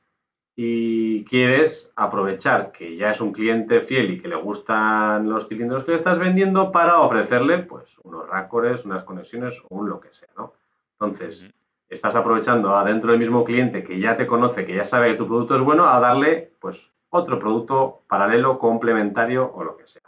y 0.55 1.25
quieres 1.25 1.90
aprovechar 1.97 2.71
que 2.71 2.97
ya 2.97 3.12
es 3.12 3.23
un 3.23 3.33
cliente 3.33 3.81
fiel 3.81 4.11
y 4.11 4.21
que 4.21 4.28
le 4.28 4.37
gustan 4.37 5.31
los 5.31 5.49
cilindros 5.49 5.85
que 5.85 5.93
le 5.93 5.97
estás 5.97 6.19
vendiendo 6.19 6.71
para 6.71 7.00
ofrecerle 7.00 7.61
pues 7.61 7.97
unos 8.05 8.28
racores, 8.28 8.85
unas 8.85 9.02
conexiones 9.02 9.62
o 9.67 9.76
un 9.76 9.88
lo 9.88 9.99
que 9.99 10.12
sea, 10.12 10.28
¿no? 10.37 10.52
Entonces, 11.00 11.49
estás 11.88 12.14
aprovechando 12.14 12.76
adentro 12.76 13.11
del 13.11 13.21
mismo 13.21 13.45
cliente 13.45 13.83
que 13.83 13.99
ya 13.99 14.16
te 14.16 14.26
conoce, 14.26 14.64
que 14.64 14.75
ya 14.75 14.85
sabe 14.85 15.12
que 15.12 15.18
tu 15.18 15.26
producto 15.26 15.57
es 15.57 15.62
bueno, 15.62 15.88
a 15.88 15.99
darle 16.00 16.52
pues 16.61 16.90
otro 17.11 17.38
producto 17.38 18.02
paralelo, 18.09 18.59
complementario 18.59 19.50
o 19.52 19.64
lo 19.64 19.76
que 19.76 19.87
sea. 19.87 20.02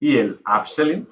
Y 0.00 0.16
el 0.16 0.40
upselling. 0.46 1.08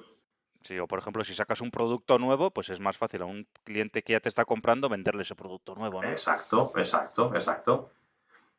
Sí, 0.61 0.79
o 0.79 0.87
por 0.87 0.99
ejemplo, 0.99 1.23
si 1.23 1.33
sacas 1.33 1.61
un 1.61 1.71
producto 1.71 2.17
nuevo, 2.17 2.51
pues 2.51 2.69
es 2.69 2.79
más 2.79 2.97
fácil 2.97 3.21
a 3.21 3.25
un 3.25 3.47
cliente 3.63 4.01
que 4.01 4.13
ya 4.13 4.19
te 4.19 4.29
está 4.29 4.43
comprando 4.43 4.89
venderle 4.89 5.21
ese 5.21 5.35
producto 5.35 5.75
nuevo, 5.75 6.01
¿no? 6.01 6.09
Exacto, 6.09 6.73
exacto, 6.75 7.33
exacto. 7.35 7.91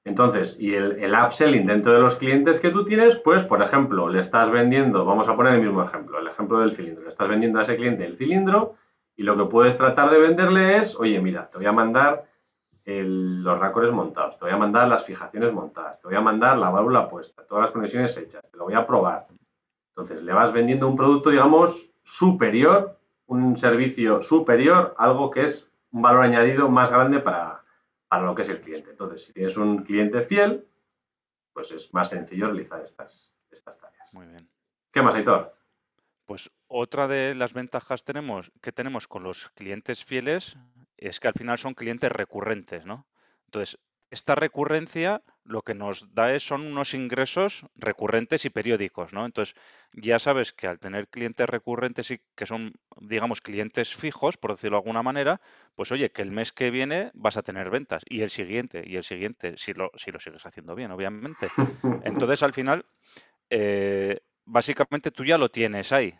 Entonces, 0.04 0.56
y 0.58 0.74
el, 0.74 0.92
el, 1.02 1.12
upselling 1.12 1.66
dentro 1.66 1.92
de 1.92 1.98
los 1.98 2.14
clientes 2.14 2.60
que 2.60 2.70
tú 2.70 2.84
tienes, 2.84 3.16
pues, 3.16 3.42
por 3.44 3.60
ejemplo, 3.62 4.08
le 4.08 4.20
estás 4.20 4.50
vendiendo, 4.50 5.04
vamos 5.04 5.28
a 5.28 5.36
poner 5.36 5.54
el 5.54 5.60
mismo 5.60 5.82
ejemplo, 5.82 6.18
el 6.18 6.28
ejemplo 6.28 6.60
del 6.60 6.74
cilindro, 6.74 7.02
le 7.02 7.10
estás 7.10 7.28
vendiendo 7.28 7.58
a 7.58 7.62
ese 7.62 7.76
cliente 7.76 8.06
el 8.06 8.16
cilindro 8.16 8.76
y 9.18 9.24
lo 9.24 9.36
que 9.36 9.50
puedes 9.50 9.76
tratar 9.76 10.10
de 10.10 10.20
venderle 10.20 10.76
es, 10.76 10.94
oye, 10.94 11.20
mira, 11.20 11.50
te 11.50 11.58
voy 11.58 11.66
a 11.66 11.72
mandar 11.72 12.24
los 12.84 13.58
racores 13.58 13.90
montados, 13.90 14.38
te 14.38 14.44
voy 14.44 14.54
a 14.54 14.56
mandar 14.56 14.88
las 14.88 15.04
fijaciones 15.04 15.52
montadas, 15.52 16.00
te 16.00 16.06
voy 16.06 16.16
a 16.16 16.20
mandar 16.20 16.56
la 16.56 16.70
válvula 16.70 17.08
puesta, 17.08 17.44
todas 17.44 17.62
las 17.62 17.72
conexiones 17.72 18.16
hechas, 18.16 18.48
te 18.48 18.56
lo 18.56 18.64
voy 18.64 18.74
a 18.74 18.86
probar. 18.86 19.26
Entonces, 19.90 20.22
le 20.22 20.32
vas 20.32 20.52
vendiendo 20.52 20.86
un 20.86 20.96
producto, 20.96 21.30
digamos, 21.30 21.90
superior, 22.04 22.96
un 23.26 23.58
servicio 23.58 24.22
superior, 24.22 24.94
algo 24.96 25.32
que 25.32 25.46
es 25.46 25.68
un 25.90 26.00
valor 26.00 26.22
añadido 26.22 26.68
más 26.68 26.90
grande 26.90 27.18
para, 27.18 27.64
para 28.06 28.22
lo 28.22 28.36
que 28.36 28.42
es 28.42 28.48
el 28.48 28.60
cliente. 28.60 28.90
Entonces, 28.90 29.24
si 29.24 29.32
tienes 29.32 29.56
un 29.56 29.78
cliente 29.82 30.22
fiel, 30.22 30.64
pues 31.52 31.72
es 31.72 31.92
más 31.92 32.08
sencillo 32.08 32.46
realizar 32.46 32.82
estas, 32.82 33.32
estas 33.50 33.76
tareas. 33.78 34.14
Muy 34.14 34.26
bien. 34.26 34.48
¿Qué 34.92 35.02
más, 35.02 35.16
Aitor? 35.16 35.52
Pues 36.24 36.48
otra 36.68 37.08
de 37.08 37.34
las 37.34 37.52
ventajas 37.52 38.04
tenemos, 38.04 38.52
que 38.60 38.72
tenemos 38.72 39.08
con 39.08 39.22
los 39.22 39.50
clientes 39.50 40.04
fieles 40.04 40.56
es 40.96 41.20
que 41.20 41.28
al 41.28 41.34
final 41.34 41.58
son 41.58 41.74
clientes 41.74 42.10
recurrentes, 42.12 42.84
¿no? 42.84 43.06
Entonces, 43.46 43.78
esta 44.10 44.34
recurrencia 44.34 45.22
lo 45.44 45.62
que 45.62 45.74
nos 45.74 46.14
da 46.14 46.34
es, 46.34 46.42
son 46.42 46.62
unos 46.62 46.94
ingresos 46.94 47.66
recurrentes 47.74 48.44
y 48.44 48.50
periódicos, 48.50 49.12
¿no? 49.12 49.24
Entonces, 49.24 49.54
ya 49.92 50.18
sabes 50.18 50.52
que 50.52 50.66
al 50.66 50.78
tener 50.78 51.08
clientes 51.08 51.48
recurrentes 51.48 52.10
y 52.10 52.20
que 52.34 52.46
son, 52.46 52.74
digamos, 53.00 53.40
clientes 53.40 53.94
fijos, 53.94 54.36
por 54.36 54.52
decirlo 54.52 54.76
de 54.76 54.82
alguna 54.82 55.02
manera, 55.02 55.40
pues 55.74 55.90
oye, 55.92 56.10
que 56.10 56.22
el 56.22 56.30
mes 56.30 56.52
que 56.52 56.70
viene 56.70 57.10
vas 57.14 57.36
a 57.36 57.42
tener 57.42 57.70
ventas 57.70 58.02
y 58.08 58.20
el 58.22 58.30
siguiente 58.30 58.82
y 58.86 58.96
el 58.96 59.04
siguiente, 59.04 59.54
si 59.56 59.72
lo, 59.72 59.90
si 59.94 60.10
lo 60.10 60.20
sigues 60.20 60.44
haciendo 60.44 60.74
bien, 60.74 60.90
obviamente. 60.90 61.48
Entonces, 62.04 62.42
al 62.42 62.52
final, 62.52 62.84
eh, 63.50 64.20
básicamente 64.44 65.10
tú 65.10 65.24
ya 65.24 65.38
lo 65.38 65.50
tienes 65.50 65.92
ahí. 65.92 66.14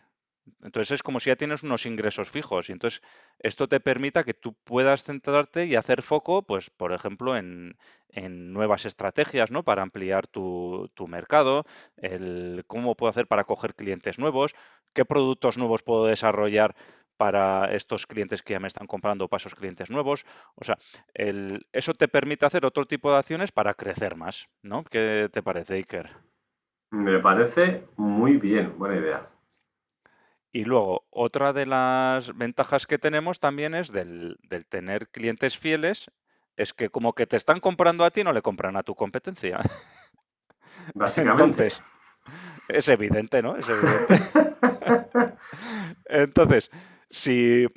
Entonces 0.63 0.91
es 0.91 1.03
como 1.03 1.19
si 1.19 1.29
ya 1.29 1.35
tienes 1.35 1.63
unos 1.63 1.85
ingresos 1.85 2.29
fijos 2.29 2.69
y 2.69 2.73
entonces 2.73 3.01
esto 3.39 3.67
te 3.67 3.79
permita 3.79 4.23
que 4.23 4.33
tú 4.33 4.53
puedas 4.63 5.03
centrarte 5.03 5.65
y 5.65 5.75
hacer 5.75 6.01
foco, 6.01 6.43
pues 6.43 6.69
por 6.69 6.93
ejemplo, 6.93 7.37
en, 7.37 7.75
nuevas 8.13 8.85
estrategias, 8.85 9.51
¿no? 9.51 9.63
Para 9.63 9.83
ampliar 9.83 10.27
tu, 10.27 10.89
tu, 10.95 11.07
mercado, 11.07 11.65
el 11.97 12.63
cómo 12.67 12.95
puedo 12.95 13.09
hacer 13.09 13.27
para 13.27 13.43
coger 13.43 13.75
clientes 13.75 14.17
nuevos, 14.17 14.55
qué 14.93 15.05
productos 15.05 15.57
nuevos 15.57 15.83
puedo 15.83 16.05
desarrollar 16.05 16.75
para 17.19 17.73
estos 17.73 18.07
clientes 18.07 18.41
que 18.41 18.53
ya 18.53 18.61
me 18.61 18.69
están 18.69 18.87
comprando 18.87 19.27
esos 19.29 19.53
clientes 19.53 19.91
nuevos. 19.91 20.25
O 20.55 20.63
sea, 20.63 20.77
el, 21.13 21.67
eso 21.73 21.93
te 21.93 22.07
permite 22.07 22.45
hacer 22.45 22.65
otro 22.65 22.85
tipo 22.85 23.11
de 23.11 23.17
acciones 23.17 23.51
para 23.51 23.73
crecer 23.73 24.15
más, 24.15 24.47
¿no? 24.61 24.85
¿Qué 24.85 25.29
te 25.31 25.43
parece, 25.43 25.75
Iker? 25.75 26.09
Me 26.91 27.19
parece 27.19 27.83
muy 27.97 28.37
bien, 28.37 28.79
buena 28.79 28.95
idea. 28.95 29.27
Y 30.51 30.65
luego, 30.65 31.05
otra 31.11 31.53
de 31.53 31.65
las 31.65 32.35
ventajas 32.35 32.87
que 32.87 32.97
tenemos 32.97 33.39
también 33.39 33.75
es 33.75 33.91
del, 33.91 34.37
tener 34.69 35.09
clientes 35.09 35.57
fieles, 35.57 36.09
es 36.57 36.73
que 36.73 36.89
como 36.89 37.13
que 37.13 37.27
te 37.27 37.37
están 37.37 37.59
comprando 37.59 38.03
a 38.03 38.11
ti, 38.11 38.23
no 38.23 38.33
le 38.33 38.41
compran 38.41 38.75
a 38.75 38.83
tu 38.83 38.95
competencia. 38.95 39.59
Básicamente. 40.95 41.43
Entonces, 41.43 41.83
es 42.67 42.89
evidente, 42.89 43.41
¿no? 43.41 43.55
Es 43.55 43.67
evidente. 43.69 45.35
Entonces, 46.05 46.71
si, 47.09 47.67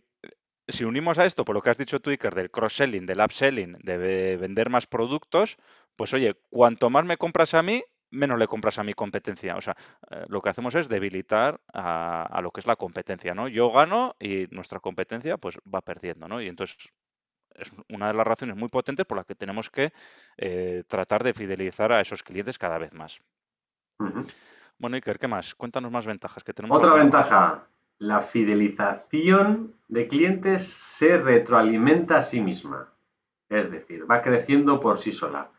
si 0.66 0.84
unimos 0.84 1.18
a 1.18 1.26
esto, 1.26 1.44
por 1.44 1.54
lo 1.54 1.62
que 1.62 1.70
has 1.70 1.78
dicho 1.78 2.00
tú, 2.00 2.10
Iker, 2.10 2.34
del 2.34 2.50
cross-selling, 2.50 3.06
del 3.06 3.20
upselling, 3.20 3.76
de 3.82 4.36
vender 4.38 4.70
más 4.70 4.86
productos, 4.86 5.58
pues 5.96 6.14
oye, 6.14 6.34
cuanto 6.50 6.90
más 6.90 7.04
me 7.04 7.18
compras 7.18 7.54
a 7.54 7.62
mí, 7.62 7.84
menos 8.12 8.38
le 8.38 8.46
compras 8.46 8.78
a 8.78 8.84
mi 8.84 8.94
competencia. 8.94 9.56
O 9.56 9.60
sea, 9.60 9.76
eh, 10.10 10.24
lo 10.28 10.40
que 10.40 10.50
hacemos 10.50 10.74
es 10.74 10.88
debilitar 10.88 11.60
a, 11.72 12.40
lo 12.42 12.50
que 12.50 12.60
es 12.60 12.66
la 12.66 12.76
competencia, 12.76 13.34
¿no? 13.34 13.48
Yo 13.48 13.72
gano 13.72 14.14
y 14.20 14.46
nuestra 14.50 14.78
competencia 14.78 15.38
pues 15.38 15.58
va 15.72 15.80
perdiendo, 15.80 16.28
¿no? 16.28 16.40
Y 16.40 16.48
entonces 16.48 16.92
es 17.54 17.72
una 17.90 18.08
de 18.08 18.14
las 18.14 18.26
razones 18.26 18.56
muy 18.56 18.68
potentes 18.68 19.04
por 19.06 19.16
las 19.16 19.26
que 19.26 19.34
tenemos 19.34 19.70
que 19.70 19.92
eh, 20.36 20.84
tratar 20.86 21.24
de 21.24 21.34
fidelizar 21.34 21.92
a 21.92 22.00
esos 22.00 22.22
clientes 22.22 22.58
cada 22.58 22.78
vez 22.78 22.94
más. 22.94 23.20
Bueno, 24.78 24.96
Iker, 24.96 25.18
¿qué 25.18 25.28
más? 25.28 25.54
Cuéntanos 25.54 25.90
más 25.90 26.06
ventajas 26.06 26.42
que 26.42 26.52
tenemos. 26.52 26.76
Otra 26.76 26.94
ventaja, 26.94 27.66
la 27.98 28.20
fidelización 28.20 29.74
de 29.88 30.08
clientes 30.08 30.66
se 30.66 31.18
retroalimenta 31.18 32.16
a 32.16 32.22
sí 32.22 32.40
misma. 32.40 32.88
Es 33.48 33.70
decir, 33.70 34.10
va 34.10 34.22
creciendo 34.22 34.80
por 34.80 34.98
sí 34.98 35.12
sola 35.12 35.51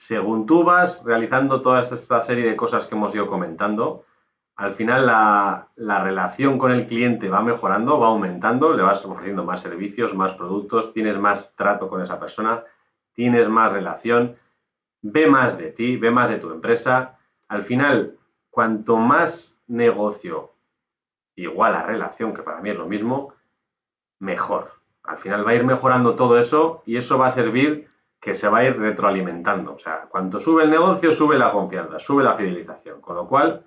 según 0.00 0.46
tú 0.46 0.64
vas 0.64 1.04
realizando 1.04 1.60
toda 1.60 1.82
esta 1.82 2.22
serie 2.22 2.46
de 2.46 2.56
cosas 2.56 2.86
que 2.86 2.94
hemos 2.94 3.14
ido 3.14 3.26
comentando, 3.26 4.06
al 4.56 4.72
final 4.72 5.04
la, 5.04 5.68
relación 6.02 6.58
con 6.58 6.72
el 6.72 6.86
cliente 6.86 7.28
va 7.28 7.42
mejorando, 7.42 8.00
va 8.00 8.06
aumentando, 8.06 8.72
le 8.72 8.82
vas 8.82 9.04
ofreciendo 9.04 9.44
más 9.44 9.60
servicios, 9.60 10.14
más 10.14 10.32
productos, 10.32 10.94
tienes 10.94 11.18
más 11.18 11.54
trato 11.54 11.90
con 11.90 12.00
esa 12.00 12.18
persona, 12.18 12.64
tienes 13.12 13.50
más 13.50 13.74
relación, 13.74 14.36
ve 15.02 15.26
más 15.26 15.58
de 15.58 15.70
ti, 15.70 15.98
ve 15.98 16.10
más 16.10 16.30
de 16.30 16.38
tu 16.38 16.50
empresa. 16.50 17.18
Al 17.48 17.64
final, 17.64 18.14
cuanto 18.48 18.96
más 18.96 19.54
negocio 19.68 20.52
igual 21.36 21.74
a 21.74 21.82
relación, 21.82 22.32
que 22.32 22.42
para 22.42 22.62
mí 22.62 22.70
es 22.70 22.76
lo 22.76 22.86
mismo, 22.86 23.34
mejor. 24.18 24.72
Al 25.02 25.18
final 25.18 25.46
va 25.46 25.50
a 25.50 25.56
ir 25.56 25.64
mejorando 25.64 26.14
todo 26.14 26.38
eso 26.38 26.82
y 26.86 26.96
eso 26.96 27.18
va 27.18 27.26
a 27.26 27.32
servir 27.32 27.90
que 28.20 28.34
se 28.34 28.48
va 28.48 28.58
a 28.58 28.64
ir 28.64 28.78
retroalimentando. 28.78 29.74
O 29.74 29.78
sea, 29.78 30.02
cuanto 30.10 30.38
sube 30.38 30.64
el 30.64 30.70
negocio, 30.70 31.12
sube 31.12 31.38
la 31.38 31.50
confianza, 31.50 31.98
sube 31.98 32.22
la 32.22 32.36
fidelización. 32.36 33.00
Con 33.00 33.16
lo 33.16 33.26
cual, 33.26 33.64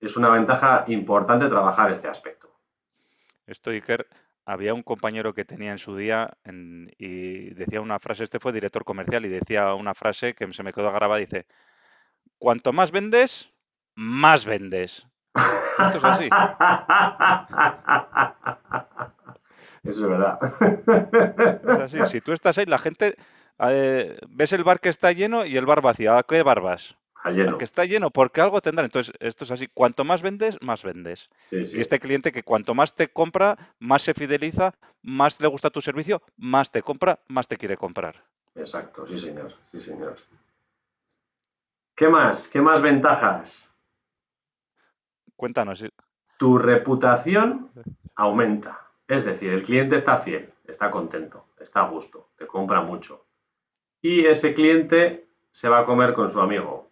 es 0.00 0.16
una 0.16 0.30
ventaja 0.30 0.84
importante 0.88 1.48
trabajar 1.48 1.90
este 1.90 2.08
aspecto. 2.08 2.48
Esto, 3.46 3.70
Iker, 3.70 4.08
había 4.46 4.72
un 4.74 4.82
compañero 4.82 5.34
que 5.34 5.44
tenía 5.44 5.72
en 5.72 5.78
su 5.78 5.96
día 5.96 6.36
y 6.98 7.50
decía 7.50 7.80
una 7.80 7.98
frase, 7.98 8.24
este 8.24 8.40
fue 8.40 8.52
director 8.52 8.84
comercial 8.84 9.26
y 9.26 9.28
decía 9.28 9.74
una 9.74 9.94
frase 9.94 10.34
que 10.34 10.52
se 10.52 10.62
me 10.62 10.72
quedó 10.72 10.92
grabada, 10.92 11.20
dice, 11.20 11.46
cuanto 12.38 12.72
más 12.72 12.92
vendes, 12.92 13.52
más 13.94 14.46
vendes. 14.46 15.06
Esto 15.78 15.98
es 15.98 16.04
así. 16.04 16.28
Eso 19.82 20.02
es 20.02 20.08
verdad. 20.08 20.38
Es 21.62 21.94
así. 21.94 21.98
Si 22.06 22.20
tú 22.20 22.32
estás 22.32 22.58
ahí, 22.58 22.66
la 22.66 22.78
gente 22.78 23.16
ves 23.58 24.52
el 24.52 24.64
bar 24.64 24.80
que 24.80 24.88
está 24.88 25.12
lleno 25.12 25.44
y 25.44 25.56
el 25.56 25.66
bar 25.66 25.80
vacío. 25.80 26.16
¿A 26.16 26.22
qué 26.22 26.42
bar 26.42 26.60
vas? 26.60 26.96
lleno. 27.30 27.58
que 27.58 27.64
está 27.64 27.84
lleno, 27.84 28.10
porque 28.10 28.40
algo 28.40 28.60
tendrá. 28.60 28.84
Entonces, 28.84 29.14
esto 29.20 29.44
es 29.44 29.50
así. 29.50 29.68
Cuanto 29.68 30.04
más 30.04 30.22
vendes, 30.22 30.56
más 30.60 30.82
vendes. 30.82 31.30
Y 31.50 31.80
este 31.80 31.98
cliente 31.98 32.32
que 32.32 32.42
cuanto 32.42 32.74
más 32.74 32.94
te 32.94 33.08
compra, 33.08 33.56
más 33.78 34.02
se 34.02 34.14
fideliza, 34.14 34.74
más 35.02 35.40
le 35.40 35.48
gusta 35.48 35.70
tu 35.70 35.80
servicio, 35.80 36.22
más 36.36 36.70
te 36.70 36.82
compra, 36.82 37.20
más 37.28 37.48
te 37.48 37.56
quiere 37.56 37.76
comprar. 37.76 38.22
Exacto, 38.54 39.06
sí 39.06 39.18
señor, 39.18 39.52
sí 39.64 39.80
señor. 39.80 40.16
¿Qué 41.94 42.08
más? 42.08 42.48
¿Qué 42.48 42.60
más 42.60 42.80
ventajas? 42.80 43.70
Cuéntanos. 45.34 45.84
Tu 46.38 46.58
reputación 46.58 47.70
aumenta. 48.14 48.80
Es 49.08 49.24
decir, 49.24 49.52
el 49.52 49.62
cliente 49.62 49.96
está 49.96 50.18
fiel, 50.18 50.52
está 50.64 50.90
contento, 50.90 51.46
está 51.60 51.82
a 51.82 51.88
gusto, 51.88 52.30
te 52.36 52.46
compra 52.46 52.80
mucho 52.80 53.25
y 54.08 54.24
ese 54.24 54.54
cliente 54.54 55.26
se 55.50 55.68
va 55.68 55.80
a 55.80 55.84
comer 55.84 56.14
con 56.14 56.30
su 56.30 56.40
amigo. 56.40 56.90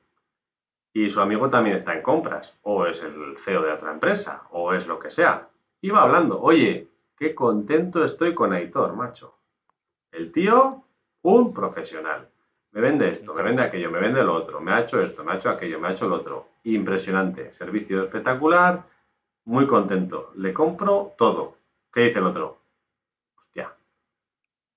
Y 0.92 1.11
su 1.11 1.21
amigo 1.21 1.49
también 1.49 1.76
está 1.76 1.94
en 1.94 2.02
compras, 2.02 2.52
o 2.62 2.87
es 2.87 3.00
el 3.04 3.38
CEO 3.38 3.62
de 3.62 3.71
otra 3.71 3.92
empresa, 3.92 4.42
o 4.50 4.75
es 4.75 4.88
lo 4.88 4.99
que 4.99 5.12
sea. 5.12 5.47
Y 5.80 5.90
va 5.90 6.02
hablando, 6.02 6.42
oye, 6.42 6.88
qué 7.16 7.33
contento 7.33 8.02
estoy 8.04 8.35
con 8.35 8.52
Aitor, 8.52 8.97
macho. 8.97 9.37
El 10.11 10.33
tío, 10.33 10.83
un 11.23 11.54
profesional. 11.54 12.26
Me 12.73 12.80
vende 12.80 13.11
esto, 13.11 13.33
me 13.33 13.44
vende 13.44 13.62
aquello, 13.62 13.92
me 13.92 14.00
vende 14.00 14.25
lo 14.25 14.35
otro, 14.35 14.61
me 14.61 14.73
ha 14.73 14.80
hecho 14.80 15.00
esto, 15.00 15.23
me 15.23 15.35
ha 15.35 15.37
hecho 15.37 15.50
aquello, 15.50 15.78
me 15.78 15.87
ha 15.87 15.92
hecho 15.92 16.09
lo 16.09 16.16
otro. 16.16 16.49
Impresionante, 16.64 17.52
servicio 17.52 18.02
espectacular, 18.02 18.83
muy 19.44 19.68
contento, 19.68 20.33
le 20.35 20.52
compro 20.52 21.12
todo. 21.16 21.59
¿Qué 21.92 22.00
dice 22.06 22.18
el 22.18 22.26
otro? 22.26 22.63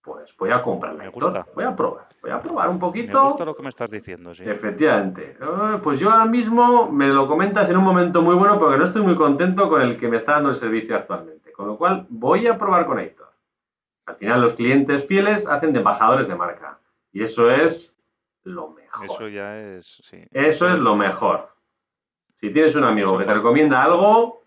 Pues 0.07 0.33
voy 0.37 0.51
a 0.51 0.61
comprarla. 0.63 1.03
Me 1.03 1.09
gusta. 1.09 1.45
Voy 1.53 1.65
a 1.65 1.75
probar, 1.75 2.07
voy 2.21 2.31
a 2.31 2.41
probar 2.41 2.69
un 2.69 2.75
Me 2.75 2.79
poquito. 2.79 3.23
gusta 3.25 3.43
lo 3.43 3.53
que 3.53 3.61
me 3.61 3.67
estás 3.67 3.91
diciendo, 3.91 4.33
sí. 4.33 4.41
Efectivamente. 4.45 5.35
Eh, 5.39 5.79
Pues 5.83 5.99
yo 5.99 6.09
ahora 6.09 6.25
mismo 6.25 6.89
me 6.89 7.07
lo 7.09 7.27
comentas 7.27 7.69
en 7.69 7.75
un 7.75 7.83
momento 7.83 8.21
muy 8.21 8.35
bueno 8.35 8.57
porque 8.57 8.77
no 8.77 8.85
estoy 8.85 9.01
muy 9.01 9.15
contento 9.17 9.67
con 9.67 9.81
el 9.81 9.99
que 9.99 10.07
me 10.07 10.15
está 10.15 10.33
dando 10.35 10.49
el 10.51 10.55
servicio 10.55 10.95
actualmente. 10.95 11.51
Con 11.51 11.67
lo 11.67 11.77
cual 11.77 12.05
voy 12.09 12.47
a 12.47 12.57
probar 12.57 12.85
con 12.85 12.99
Aitor. 12.99 13.27
Al 14.05 14.15
final 14.15 14.39
los 14.41 14.53
clientes 14.53 15.05
fieles 15.05 15.45
hacen 15.45 15.73
de 15.73 15.79
embajadores 15.79 16.29
de 16.29 16.35
marca. 16.35 16.79
Y 17.11 17.23
eso 17.23 17.51
es 17.51 17.93
lo 18.43 18.69
mejor. 18.69 19.05
Eso 19.05 19.27
ya 19.27 19.59
es, 19.59 19.99
sí. 20.05 20.23
Eso 20.31 20.69
es 20.69 20.77
lo 20.79 20.95
mejor. 20.95 21.49
Si 22.35 22.49
tienes 22.53 22.75
un 22.75 22.85
amigo 22.85 23.17
que 23.17 23.25
te 23.25 23.33
recomienda 23.33 23.83
algo, 23.83 24.45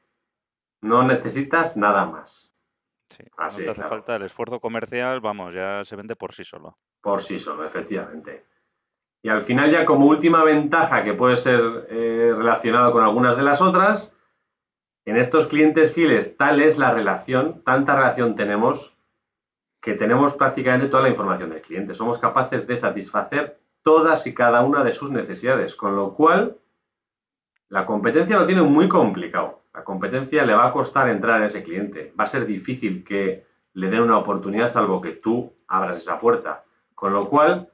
no 0.81 1.03
necesitas 1.03 1.77
nada 1.77 2.07
más. 2.07 2.50
Sí, 3.11 3.25
Así, 3.37 3.59
no 3.59 3.65
te 3.65 3.71
hace 3.71 3.81
claro. 3.81 3.91
falta 3.91 4.17
el 4.17 4.23
esfuerzo 4.23 4.61
comercial, 4.61 5.21
vamos, 5.21 5.53
ya 5.53 5.85
se 5.85 5.97
vende 5.97 6.17
por 6.17 6.33
sí 6.33 6.45
solo. 6.45 6.79
Por 7.01 7.23
sí 7.23 7.39
solo, 7.39 7.65
efectivamente. 7.67 8.47
Y 9.23 9.29
al 9.29 9.43
final 9.43 9.71
ya 9.71 9.85
como 9.85 10.07
última 10.07 10.45
ventaja 10.45 11.05
que 11.05 11.15
puede 11.15 11.37
ser 11.37 11.89
eh, 11.91 12.33
relacionado 12.35 12.93
con 12.93 13.03
algunas 13.03 13.37
de 13.37 13.43
las 13.43 13.61
otras, 13.61 14.17
en 15.05 15.17
estos 15.17 15.47
clientes 15.47 15.93
fieles 15.93 16.37
tal 16.37 16.61
es 16.61 16.79
la 16.79 16.93
relación, 16.93 17.63
tanta 17.65 17.97
relación 17.97 18.37
tenemos, 18.37 18.97
que 19.81 19.95
tenemos 19.95 20.35
prácticamente 20.35 20.89
toda 20.89 21.03
la 21.03 21.09
información 21.09 21.51
del 21.51 21.63
cliente. 21.63 21.95
Somos 21.95 22.19
capaces 22.19 22.67
de 22.67 22.77
satisfacer 22.77 23.61
todas 23.83 24.27
y 24.27 24.35
cada 24.35 24.63
una 24.63 24.85
de 24.85 24.93
sus 24.93 25.11
necesidades, 25.11 25.75
con 25.75 25.97
lo 25.97 26.15
cual 26.15 26.59
la 27.69 27.87
competencia 27.87 28.37
lo 28.37 28.47
tiene 28.47 28.63
muy 28.63 28.89
complicado. 28.89 29.60
La 29.73 29.85
competencia 29.85 30.45
le 30.45 30.55
va 30.55 30.69
a 30.69 30.73
costar 30.73 31.09
entrar 31.09 31.43
a 31.43 31.47
ese 31.47 31.63
cliente. 31.63 32.13
Va 32.19 32.25
a 32.25 32.29
ser 32.29 32.47
difícil 32.47 33.05
que 33.05 33.47
le 33.75 33.89
den 33.89 34.03
una 34.03 34.19
oportunidad 34.19 34.69
salvo 34.69 35.01
que 35.01 35.13
tú 35.13 35.53
abras 35.69 35.99
esa 35.99 36.19
puerta. 36.19 36.65
Con 36.95 37.13
lo 37.13 37.29
cual, 37.29 37.71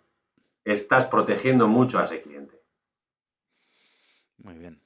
estás 0.64 1.06
protegiendo 1.06 1.68
mucho 1.68 1.98
a 1.98 2.04
ese 2.04 2.20
cliente. 2.20 2.60
Muy 4.38 4.54
bien. 4.54 4.80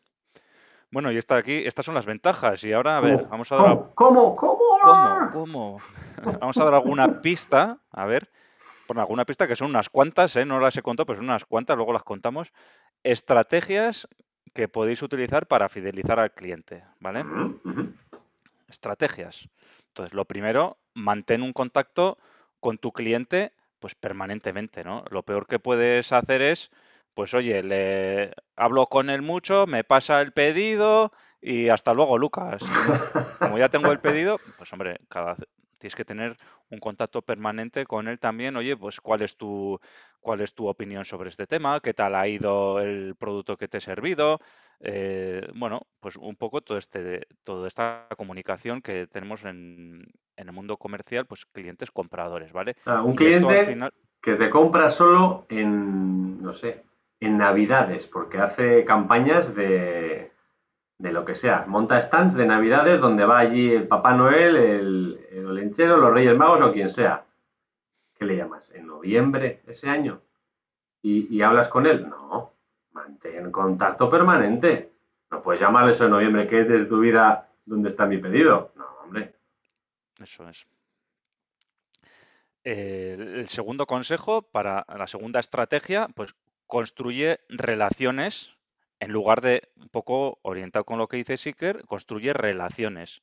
Bueno, 0.93 1.13
y 1.13 1.19
está 1.19 1.37
aquí, 1.37 1.65
estas 1.67 1.87
son 1.87 1.95
las 1.95 2.07
ventajas. 2.07 2.63
Y 2.65 2.73
ahora, 2.73 2.97
a 2.97 3.01
ver, 3.01 3.17
¿Cómo? 3.17 3.29
vamos 3.29 3.53
a 3.53 3.57
dar, 3.57 3.65
¿Cómo? 3.95 4.37
¿Cómo? 4.37 4.61
¿Cómo? 4.81 5.31
¿Cómo? 5.33 5.81
Vamos 6.41 6.57
a 6.59 6.65
dar 6.65 6.75
alguna 6.75 7.21
pista, 7.21 7.79
a 7.91 8.07
ver, 8.07 8.31
bueno, 8.89 9.03
alguna 9.03 9.25
pista 9.25 9.47
que 9.47 9.57
son 9.57 9.71
unas 9.71 9.89
cuantas, 9.89 10.35
¿eh? 10.37 10.45
No 10.45 10.59
las 10.59 10.77
he 10.77 10.83
contado, 10.83 11.07
pero 11.07 11.19
son 11.19 11.27
unas 11.27 11.45
cuantas, 11.45 11.77
luego 11.77 11.93
las 11.93 12.03
contamos. 12.03 12.53
Estrategias 13.03 14.09
que 14.53 14.69
podéis 14.69 15.03
utilizar 15.03 15.47
para 15.47 15.69
fidelizar 15.69 16.19
al 16.19 16.33
cliente, 16.33 16.85
¿vale? 16.99 17.25
Estrategias. 18.69 19.49
Entonces, 19.89 20.15
lo 20.15 20.25
primero, 20.25 20.79
mantén 20.95 21.43
un 21.43 21.53
contacto 21.53 22.19
con 22.61 22.79
tu 22.79 22.93
cliente, 22.93 23.53
pues 23.79 23.95
permanentemente, 23.95 24.85
¿no? 24.85 25.05
Lo 25.11 25.23
peor 25.23 25.47
que 25.47 25.59
puedes 25.59 26.13
hacer 26.13 26.43
es, 26.43 26.71
pues 27.15 27.35
oye, 27.35 27.63
le 27.63 28.33
hablo 28.57 28.87
con 28.87 29.11
él 29.11 29.23
mucho, 29.23 29.67
me 29.67 29.85
pasa 29.85 30.21
el 30.21 30.33
pedido 30.33 31.13
y 31.41 31.69
hasta 31.69 31.95
luego, 31.95 32.19
Lucas. 32.19 32.63
Como 33.39 33.59
ya 33.59 33.69
tengo 33.69 33.91
el 33.91 34.01
pedido, 34.01 34.39
pues 34.59 34.73
hombre, 34.73 35.01
cada 35.09 35.37
tienes 35.81 35.97
que 35.97 36.05
tener 36.05 36.37
un 36.69 36.79
contacto 36.79 37.23
permanente 37.23 37.87
con 37.87 38.07
él 38.07 38.21
también. 38.21 38.57
Oye, 38.57 38.77
pues 38.77 39.01
cuál 39.01 39.23
es 39.23 39.37
tu 39.37 39.81
cuál 40.21 40.43
es 40.43 40.55
tu 40.55 40.69
opinión 40.69 41.05
sobre 41.05 41.31
este 41.31 41.47
tema, 41.47 41.81
qué 41.81 41.95
tal 41.95 42.15
ha 42.15 42.29
ido 42.29 42.79
el 42.81 43.17
producto 43.17 43.57
que 43.57 43.69
te 43.69 43.79
he 43.79 43.81
servido. 43.81 44.39
Eh, 44.81 45.47
bueno, 45.55 45.87
pues 45.99 46.17
un 46.17 46.37
poco 46.37 46.61
todo 46.61 46.79
este, 46.79 47.27
toda 47.43 47.67
esta 47.67 48.07
comunicación 48.17 48.81
que 48.81 49.07
tenemos 49.07 49.45
en, 49.45 50.05
en 50.37 50.49
el 50.49 50.53
mundo 50.53 50.77
comercial, 50.77 51.27
pues 51.27 51.47
clientes 51.47 51.91
compradores, 51.91 52.53
¿vale? 52.53 52.77
Ah, 52.87 53.03
un 53.03 53.13
Y 53.13 53.17
cliente 53.17 53.65
final, 53.65 53.93
que 54.23 54.37
te 54.37 54.51
compra 54.51 54.91
solo 54.91 55.47
en, 55.49 56.43
no 56.43 56.53
sé, 56.53 56.85
en 57.21 57.39
Navidades, 57.39 58.07
porque 58.07 58.39
hace 58.39 58.85
campañas 58.85 59.55
de, 59.55 60.33
de 60.99 61.13
lo 61.13 61.25
que 61.25 61.35
sea. 61.35 61.65
Monta 61.67 62.01
stands 62.01 62.35
de 62.35 62.47
Navidades 62.47 63.01
donde 63.01 63.25
va 63.25 63.39
allí 63.39 63.71
el 63.73 63.89
Papá 63.89 64.15
Noel, 64.15 64.57
el, 64.57 65.21
el 65.51 65.59
Olenchero, 65.59 65.97
los 65.97 66.13
Reyes 66.13 66.37
Magos 66.37 66.61
o 66.63 66.73
quien 66.73 66.91
sea. 66.91 67.25
¿Qué 68.15 68.25
le 68.25 68.37
llamas? 68.37 68.71
¿En 68.73 68.87
noviembre 68.87 69.63
ese 69.67 69.89
año? 69.89 70.21
¿Y, 71.03 71.41
hablas 71.41 71.69
con 71.69 71.87
él? 71.87 72.09
No. 72.09 72.53
Mantén 72.93 73.51
contacto 73.51 74.11
permanente. 74.11 74.93
No 75.31 75.43
puedes 75.43 75.61
llamar 75.61 75.89
eso 75.89 76.05
en 76.05 76.11
noviembre, 76.11 76.47
que 76.47 76.61
es 76.61 76.69
de 76.69 76.85
tu 76.85 77.01
vida 77.01 77.49
dónde 77.65 77.89
está 77.89 78.07
mi 78.07 78.19
pedido. 78.19 78.73
No, 78.77 78.87
hombre. 79.05 79.35
eso 80.21 80.49
es. 80.49 80.67
Eh, 82.65 83.17
el 83.19 83.49
segundo 83.49 83.87
consejo 83.87 84.43
para 84.43 84.85
la 84.95 85.07
segunda 85.07 85.41
estrategia, 85.41 86.09
pues 86.15 86.35
construye 86.67 87.41
relaciones 87.49 88.55
en 89.01 89.13
lugar 89.13 89.41
de, 89.41 89.71
un 89.77 89.89
poco 89.89 90.39
orientado 90.43 90.85
con 90.85 90.99
lo 90.99 91.09
que 91.09 91.17
dice 91.17 91.39
Siker, 91.39 91.85
construye 91.87 92.35
relaciones 92.35 93.23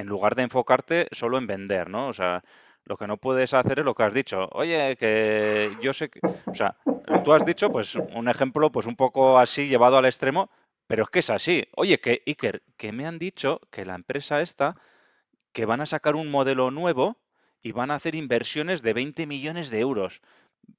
en 0.00 0.06
lugar 0.06 0.34
de 0.34 0.42
enfocarte 0.42 1.08
solo 1.12 1.38
en 1.38 1.46
vender, 1.46 1.88
¿no? 1.88 2.08
O 2.08 2.12
sea, 2.12 2.42
lo 2.84 2.96
que 2.96 3.06
no 3.06 3.18
puedes 3.18 3.54
hacer 3.54 3.78
es 3.78 3.84
lo 3.84 3.94
que 3.94 4.02
has 4.02 4.14
dicho. 4.14 4.48
Oye, 4.52 4.96
que 4.96 5.76
yo 5.82 5.92
sé 5.92 6.08
que, 6.10 6.20
o 6.22 6.54
sea, 6.54 6.76
tú 7.24 7.32
has 7.32 7.44
dicho, 7.44 7.70
pues, 7.70 7.94
un 7.94 8.28
ejemplo, 8.28 8.72
pues, 8.72 8.86
un 8.86 8.96
poco 8.96 9.38
así 9.38 9.68
llevado 9.68 9.96
al 9.98 10.06
extremo, 10.06 10.50
pero 10.86 11.04
es 11.04 11.08
que 11.10 11.20
es 11.20 11.30
así. 11.30 11.68
Oye, 11.76 12.00
que 12.00 12.22
Iker, 12.26 12.62
que 12.76 12.92
me 12.92 13.06
han 13.06 13.18
dicho 13.18 13.60
que 13.70 13.84
la 13.84 13.94
empresa 13.94 14.40
esta, 14.40 14.76
que 15.52 15.66
van 15.66 15.80
a 15.80 15.86
sacar 15.86 16.16
un 16.16 16.30
modelo 16.30 16.70
nuevo 16.70 17.16
y 17.62 17.72
van 17.72 17.90
a 17.90 17.96
hacer 17.96 18.14
inversiones 18.14 18.82
de 18.82 18.92
20 18.92 19.26
millones 19.26 19.70
de 19.70 19.80
euros. 19.80 20.22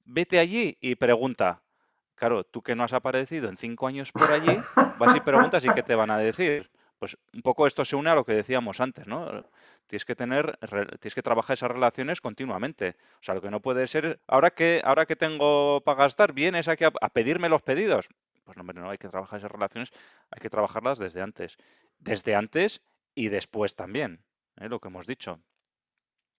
Vete 0.04 0.38
allí 0.38 0.76
y 0.80 0.96
pregunta. 0.96 1.62
Claro, 2.14 2.44
tú 2.44 2.62
que 2.62 2.74
no 2.74 2.84
has 2.84 2.92
aparecido 2.92 3.48
en 3.48 3.56
cinco 3.56 3.86
años 3.86 4.12
por 4.12 4.30
allí, 4.30 4.56
vas 4.98 5.16
y 5.16 5.20
preguntas 5.20 5.64
y 5.64 5.70
qué 5.70 5.82
te 5.82 5.94
van 5.94 6.10
a 6.10 6.18
decir. 6.18 6.71
Pues 7.02 7.18
un 7.34 7.42
poco 7.42 7.66
esto 7.66 7.84
se 7.84 7.96
une 7.96 8.10
a 8.10 8.14
lo 8.14 8.24
que 8.24 8.32
decíamos 8.32 8.80
antes, 8.80 9.08
¿no? 9.08 9.44
Tienes 9.88 10.04
que 10.04 10.14
tener, 10.14 10.56
tienes 11.00 11.16
que 11.16 11.22
trabajar 11.22 11.54
esas 11.54 11.72
relaciones 11.72 12.20
continuamente. 12.20 12.94
O 13.14 13.22
sea, 13.22 13.34
lo 13.34 13.42
que 13.42 13.50
no 13.50 13.58
puede 13.58 13.88
ser, 13.88 14.20
ahora 14.28 14.50
que, 14.50 14.80
ahora 14.84 15.04
que 15.04 15.16
tengo 15.16 15.80
para 15.80 16.04
gastar, 16.04 16.32
vienes 16.32 16.68
aquí 16.68 16.84
a, 16.84 17.08
pedirme 17.08 17.48
los 17.48 17.60
pedidos. 17.60 18.08
Pues 18.44 18.56
no, 18.56 18.62
no, 18.62 18.88
hay 18.88 18.98
que 18.98 19.08
trabajar 19.08 19.40
esas 19.40 19.50
relaciones, 19.50 19.90
hay 20.30 20.40
que 20.40 20.48
trabajarlas 20.48 21.00
desde 21.00 21.22
antes. 21.22 21.56
Desde 21.98 22.36
antes 22.36 22.82
y 23.16 23.30
después 23.30 23.74
también, 23.74 24.22
¿eh? 24.60 24.68
lo 24.68 24.78
que 24.78 24.86
hemos 24.86 25.08
dicho. 25.08 25.40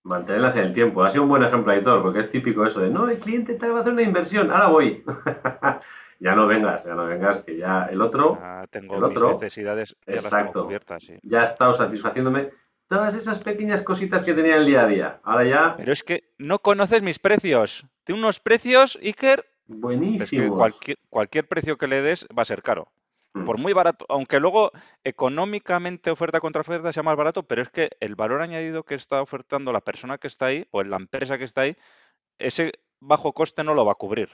Mantenerlas 0.04 0.56
en 0.56 0.64
el 0.64 0.74
tiempo. 0.74 1.04
Ha 1.04 1.10
sido 1.10 1.24
un 1.24 1.30
buen 1.30 1.44
ejemplo, 1.44 1.74
Aitor, 1.74 2.02
porque 2.02 2.22
es 2.22 2.32
típico 2.32 2.66
eso 2.66 2.80
de, 2.80 2.90
no, 2.90 3.10
el 3.10 3.20
cliente 3.20 3.56
te 3.56 3.68
va 3.68 3.80
a 3.80 3.82
hacer 3.82 3.92
una 3.92 4.04
inversión, 4.04 4.50
ahora 4.50 4.68
voy. 4.68 5.04
ya 6.24 6.36
no 6.36 6.48
vengas, 6.48 6.86
ya 6.86 6.96
no 6.96 7.06
vengas, 7.06 7.44
que 7.44 7.58
ya 7.58 7.86
el 7.92 8.02
otro 8.02 8.38
Ya 8.40 8.66
tengo 8.70 8.96
el 8.96 9.02
mis 9.02 9.10
otro, 9.12 9.34
necesidades, 9.34 9.96
ya 10.08 10.16
las 10.16 10.26
exacto. 10.26 10.52
tengo 10.54 10.66
cubiertas, 10.66 11.04
sí. 11.04 11.18
ya 11.22 11.42
ha 11.42 11.44
estado 11.44 11.74
satisfaciéndome 11.74 12.52
todas 12.88 13.14
esas 13.16 13.44
pequeñas 13.44 13.82
cositas 13.82 14.24
que 14.24 14.34
tenía 14.34 14.56
el 14.56 14.66
día 14.66 14.84
a 14.84 14.88
día. 14.88 15.20
Ahora 15.24 15.44
ya, 15.46 15.76
Pero 15.76 15.92
es 15.92 16.04
que 16.04 16.34
no 16.38 16.60
conoces 16.60 17.02
mis 17.02 17.20
precios. 17.20 17.86
Tengo 18.06 18.20
unos 18.20 18.40
precios, 18.40 18.98
Iker, 19.02 19.40
es 19.40 19.46
que 19.68 19.76
buenísimos. 19.76 20.58
cualquier, 20.58 20.98
cualquier 21.10 21.48
precio 21.48 21.78
que 21.78 21.88
le 21.88 22.02
des 22.02 22.26
va 22.38 22.44
a 22.44 22.46
ser 22.46 22.62
caro. 22.62 22.88
Mm. 23.34 23.46
Por 23.46 23.58
muy 23.58 23.74
barato, 23.74 24.06
aunque 24.10 24.40
luego 24.40 24.72
económicamente 25.04 26.12
oferta 26.12 26.40
contra 26.40 26.62
oferta 26.62 26.94
sea 26.94 27.04
más 27.04 27.18
barato, 27.18 27.44
pero 27.44 27.62
es 27.64 27.70
que 27.70 27.90
el 28.00 28.16
valor 28.16 28.42
añadido 28.42 28.84
que 28.84 28.96
está 28.96 29.22
ofertando 29.22 29.74
la 29.74 29.82
persona 29.82 30.18
que 30.20 30.28
está 30.28 30.46
ahí 30.48 30.68
o 30.72 30.84
la 30.84 30.98
empresa 30.98 31.38
que 31.38 31.44
está 31.44 31.62
ahí, 31.62 31.76
ese 32.38 32.72
bajo 33.00 33.34
coste 33.34 33.64
no 33.64 33.74
lo 33.74 33.86
va 33.86 33.94
a 33.94 33.96
cubrir. 33.96 34.30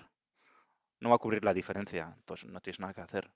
No 1.00 1.10
va 1.10 1.16
a 1.16 1.20
cubrir 1.20 1.44
la 1.44 1.54
diferencia. 1.54 2.14
Entonces 2.18 2.50
no 2.50 2.60
tienes 2.60 2.80
nada 2.80 2.94
que 2.94 3.02
hacer. 3.02 3.30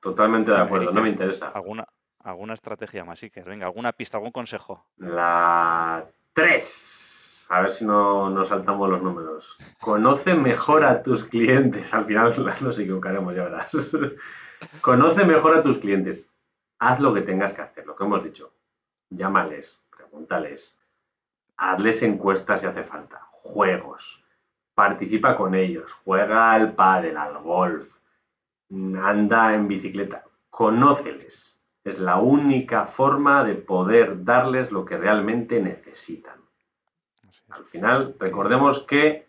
Totalmente 0.00 0.50
de 0.50 0.58
acuerdo, 0.58 0.92
no 0.92 1.02
me 1.02 1.08
interesa. 1.08 1.48
¿Alguna, 1.48 1.86
alguna 2.20 2.54
estrategia 2.54 3.04
más, 3.04 3.22
Iker? 3.22 3.44
Venga, 3.44 3.66
alguna 3.66 3.92
pista, 3.92 4.16
algún 4.16 4.30
consejo. 4.30 4.86
La 4.96 6.06
3. 6.34 7.46
A 7.50 7.62
ver 7.62 7.70
si 7.70 7.84
no 7.84 8.30
nos 8.30 8.48
saltamos 8.48 8.88
los 8.90 9.02
números. 9.02 9.56
Conoce 9.80 10.38
mejor 10.38 10.84
a 10.84 11.02
tus 11.02 11.24
clientes. 11.24 11.92
Al 11.94 12.04
final 12.04 12.34
nos 12.60 12.78
equivocaremos, 12.78 13.34
ya 13.34 13.44
verás. 13.44 13.90
Conoce 14.80 15.24
mejor 15.24 15.56
a 15.56 15.62
tus 15.62 15.78
clientes. 15.78 16.28
Haz 16.78 17.00
lo 17.00 17.12
que 17.12 17.22
tengas 17.22 17.54
que 17.54 17.62
hacer, 17.62 17.86
lo 17.86 17.96
que 17.96 18.04
hemos 18.04 18.22
dicho. 18.22 18.52
Llámales, 19.10 19.80
pregúntales. 19.96 20.76
Hazles 21.56 22.02
encuestas 22.02 22.60
si 22.60 22.66
hace 22.66 22.84
falta. 22.84 23.26
Juegos. 23.32 24.22
Participa 24.78 25.36
con 25.36 25.56
ellos. 25.56 25.92
Juega 26.04 26.52
al 26.52 26.76
pádel, 26.76 27.16
al 27.16 27.38
golf. 27.38 27.88
Anda 28.70 29.52
en 29.52 29.66
bicicleta. 29.66 30.22
Conóceles. 30.50 31.58
Es 31.82 31.98
la 31.98 32.18
única 32.18 32.86
forma 32.86 33.42
de 33.42 33.56
poder 33.56 34.22
darles 34.22 34.70
lo 34.70 34.84
que 34.84 34.96
realmente 34.96 35.60
necesitan. 35.60 36.38
Al 37.48 37.64
final, 37.64 38.14
recordemos 38.20 38.84
que 38.84 39.26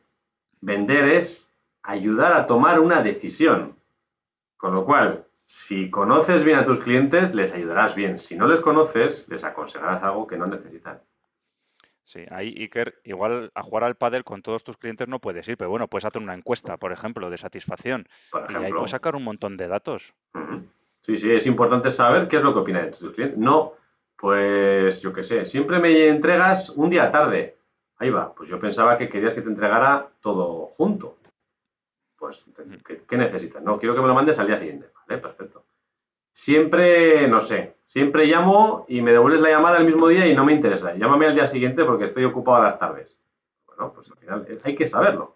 vender 0.61 1.05
es 1.09 1.51
ayudar 1.81 2.33
a 2.33 2.45
tomar 2.45 2.79
una 2.79 3.01
decisión. 3.01 3.75
Con 4.55 4.75
lo 4.75 4.85
cual, 4.85 5.25
Si 5.45 5.89
conoces 5.89 6.43
bien 6.43 6.59
a 6.59 6.65
tus 6.67 6.79
clientes, 6.79 7.33
les 7.33 7.55
ayudarás 7.55 7.95
bien. 7.95 8.19
Si 8.19 8.35
no 8.35 8.45
les 8.45 8.61
conoces, 8.61 9.27
les 9.29 9.43
aconsejarás 9.43 10.03
algo 10.03 10.27
que 10.27 10.37
no 10.37 10.45
necesitan. 10.45 11.01
Sí, 12.09 12.25
ahí 12.31 12.55
Iker, 12.57 12.95
igual 13.03 13.51
a 13.53 13.61
jugar 13.61 13.83
al 13.83 13.93
pádel 13.93 14.23
con 14.23 14.41
todos 14.41 14.63
tus 14.63 14.77
clientes 14.77 15.07
no 15.07 15.19
puedes 15.19 15.47
ir, 15.47 15.57
pero 15.57 15.69
bueno, 15.69 15.87
puedes 15.87 16.05
hacer 16.05 16.19
una 16.19 16.33
encuesta, 16.33 16.75
por 16.75 16.91
ejemplo, 16.91 17.29
de 17.29 17.37
satisfacción. 17.37 18.07
Por 18.31 18.41
Y 18.41 18.45
ahí 18.45 18.61
ejemplo. 18.61 18.77
puedes 18.77 18.89
sacar 18.89 19.15
un 19.15 19.23
montón 19.23 19.57
de 19.57 19.67
datos. 19.67 20.15
Sí, 21.01 21.17
sí, 21.17 21.31
es 21.31 21.45
importante 21.45 21.91
saber 21.91 22.27
qué 22.27 22.37
es 22.37 22.41
lo 22.41 22.51
que 22.51 22.61
opina 22.61 22.81
de 22.81 22.93
tus 22.93 23.13
clientes. 23.13 23.37
No, 23.37 23.73
pues 24.15 24.99
yo 25.01 25.13
qué 25.13 25.23
sé, 25.23 25.45
siempre 25.45 25.77
me 25.77 26.07
entregas 26.07 26.71
un 26.71 26.89
día 26.89 27.11
tarde. 27.11 27.59
Ahí 27.97 28.09
va, 28.09 28.33
pues 28.33 28.49
yo 28.49 28.59
pensaba 28.59 28.97
que 28.97 29.07
querías 29.07 29.35
que 29.35 29.43
te 29.43 29.49
entregara 29.49 30.09
todo 30.19 30.65
junto. 30.77 31.19
Pues, 32.17 32.43
¿qué, 32.87 33.03
qué 33.07 33.17
necesitas? 33.17 33.61
No, 33.61 33.77
quiero 33.77 33.93
que 33.93 34.01
me 34.01 34.07
lo 34.07 34.15
mandes 34.15 34.39
al 34.39 34.47
día 34.47 34.57
siguiente. 34.57 34.87
Vale, 35.07 35.21
perfecto. 35.21 35.63
Siempre, 36.33 37.27
no 37.27 37.39
sé, 37.39 37.75
siempre 37.89 38.25
llamo 38.27 38.85
y 38.87 39.01
me 39.01 39.11
devuelves 39.11 39.41
la 39.41 39.49
llamada 39.49 39.77
el 39.79 39.85
mismo 39.85 40.07
día 40.07 40.25
y 40.27 40.35
no 40.35 40.45
me 40.45 40.53
interesa. 40.53 40.95
Llámame 40.95 41.25
al 41.25 41.35
día 41.35 41.47
siguiente 41.47 41.83
porque 41.83 42.05
estoy 42.05 42.23
ocupado 42.23 42.57
a 42.63 42.69
las 42.69 42.79
tardes. 42.79 43.19
Bueno, 43.65 43.91
pues 43.93 44.09
al 44.09 44.17
final 44.17 44.45
eh, 44.47 44.59
hay 44.63 44.75
que 44.75 44.87
saberlo. 44.87 45.35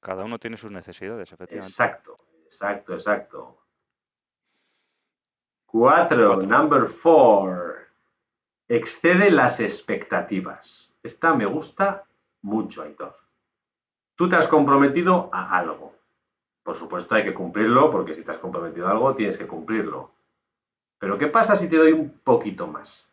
Cada 0.00 0.24
uno 0.24 0.38
tiene 0.38 0.56
sus 0.56 0.70
necesidades, 0.70 1.32
efectivamente. 1.32 1.66
Exacto, 1.70 2.16
exacto, 2.44 2.94
exacto. 2.94 3.58
Cuatro, 5.66 6.34
Cuatro. 6.34 6.46
number 6.46 6.86
four. 6.86 7.88
Excede 8.68 9.30
las 9.30 9.58
expectativas. 9.60 10.92
Esta 11.02 11.34
me 11.34 11.46
gusta 11.46 12.04
mucho, 12.42 12.82
Aitor. 12.82 13.16
Tú 14.14 14.28
te 14.28 14.36
has 14.36 14.46
comprometido 14.46 15.30
a 15.32 15.56
algo. 15.56 15.94
Por 16.62 16.76
supuesto 16.76 17.14
hay 17.14 17.24
que 17.24 17.34
cumplirlo, 17.34 17.90
porque 17.90 18.14
si 18.14 18.22
te 18.22 18.30
has 18.30 18.38
comprometido 18.38 18.88
a 18.88 18.90
algo, 18.90 19.14
tienes 19.14 19.38
que 19.38 19.46
cumplirlo. 19.46 20.12
Pero 20.98 21.18
¿qué 21.18 21.28
pasa 21.28 21.56
si 21.56 21.68
te 21.68 21.76
doy 21.76 21.92
un 21.92 22.10
poquito 22.10 22.66
más? 22.66 23.08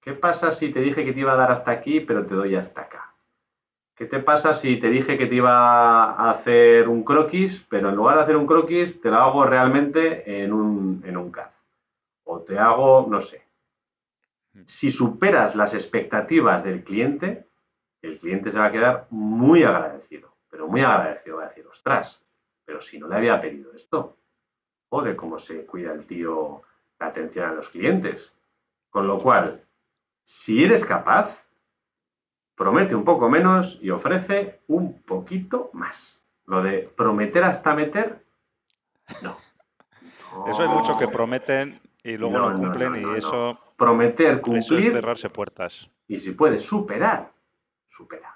¿Qué 0.00 0.12
pasa 0.12 0.52
si 0.52 0.70
te 0.70 0.80
dije 0.80 1.04
que 1.04 1.12
te 1.12 1.20
iba 1.20 1.32
a 1.32 1.36
dar 1.36 1.52
hasta 1.52 1.70
aquí, 1.70 2.00
pero 2.00 2.26
te 2.26 2.34
doy 2.34 2.56
hasta 2.56 2.82
acá? 2.82 3.14
¿Qué 3.94 4.06
te 4.06 4.18
pasa 4.18 4.52
si 4.54 4.76
te 4.80 4.90
dije 4.90 5.16
que 5.16 5.26
te 5.26 5.36
iba 5.36 6.10
a 6.10 6.30
hacer 6.30 6.88
un 6.88 7.04
croquis, 7.04 7.64
pero 7.70 7.88
en 7.88 7.94
lugar 7.94 8.16
de 8.16 8.22
hacer 8.22 8.36
un 8.36 8.46
croquis, 8.46 9.00
te 9.00 9.08
lo 9.08 9.16
hago 9.18 9.44
realmente 9.44 10.42
en 10.42 10.52
un, 10.52 11.02
en 11.06 11.16
un 11.16 11.30
CAD? 11.30 11.50
O 12.24 12.40
te 12.40 12.58
hago, 12.58 13.06
no 13.08 13.20
sé. 13.20 13.44
Si 14.66 14.90
superas 14.90 15.54
las 15.54 15.74
expectativas 15.74 16.64
del 16.64 16.82
cliente, 16.82 17.46
el 18.02 18.18
cliente 18.18 18.50
se 18.50 18.58
va 18.58 18.66
a 18.66 18.72
quedar 18.72 19.06
muy 19.10 19.62
agradecido, 19.62 20.34
pero 20.50 20.66
muy 20.66 20.82
agradecido. 20.82 21.36
Va 21.36 21.44
a 21.44 21.48
decir, 21.48 21.66
ostras, 21.66 22.24
pero 22.64 22.80
si 22.80 22.98
no 22.98 23.08
le 23.08 23.16
había 23.16 23.40
pedido 23.40 23.72
esto. 23.74 24.16
Joder, 24.90 25.16
cómo 25.16 25.38
se 25.38 25.64
cuida 25.64 25.92
el 25.92 26.04
tío 26.04 26.62
la 26.98 27.06
atención 27.06 27.48
a 27.48 27.52
los 27.52 27.68
clientes. 27.68 28.32
Con 28.90 29.06
lo 29.06 29.18
cual, 29.18 29.64
si 30.24 30.62
eres 30.64 30.84
capaz, 30.84 31.36
promete 32.54 32.94
un 32.94 33.04
poco 33.04 33.28
menos 33.28 33.78
y 33.82 33.90
ofrece 33.90 34.60
un 34.68 35.02
poquito 35.02 35.70
más. 35.72 36.20
Lo 36.46 36.62
de 36.62 36.88
prometer 36.96 37.44
hasta 37.44 37.74
meter, 37.74 38.24
no. 39.22 39.36
Eso 40.46 40.62
hay 40.62 40.68
muchos 40.68 40.96
que 40.96 41.08
prometen 41.08 41.80
y 42.02 42.16
luego 42.16 42.38
No, 42.38 42.56
cumplen 42.56 43.00
no, 43.00 43.14
y 43.14 43.18
eso, 43.18 43.58
Prometer, 43.76 44.26
eso 44.26 44.56
es 44.56 44.66
cumplir 44.68 44.92
cerrarse 44.92 45.30
puertas. 45.30 45.88
y 46.08 46.18
si 46.18 46.32
puedes 46.32 46.62
superar, 46.62 47.30
supera. 47.88 48.34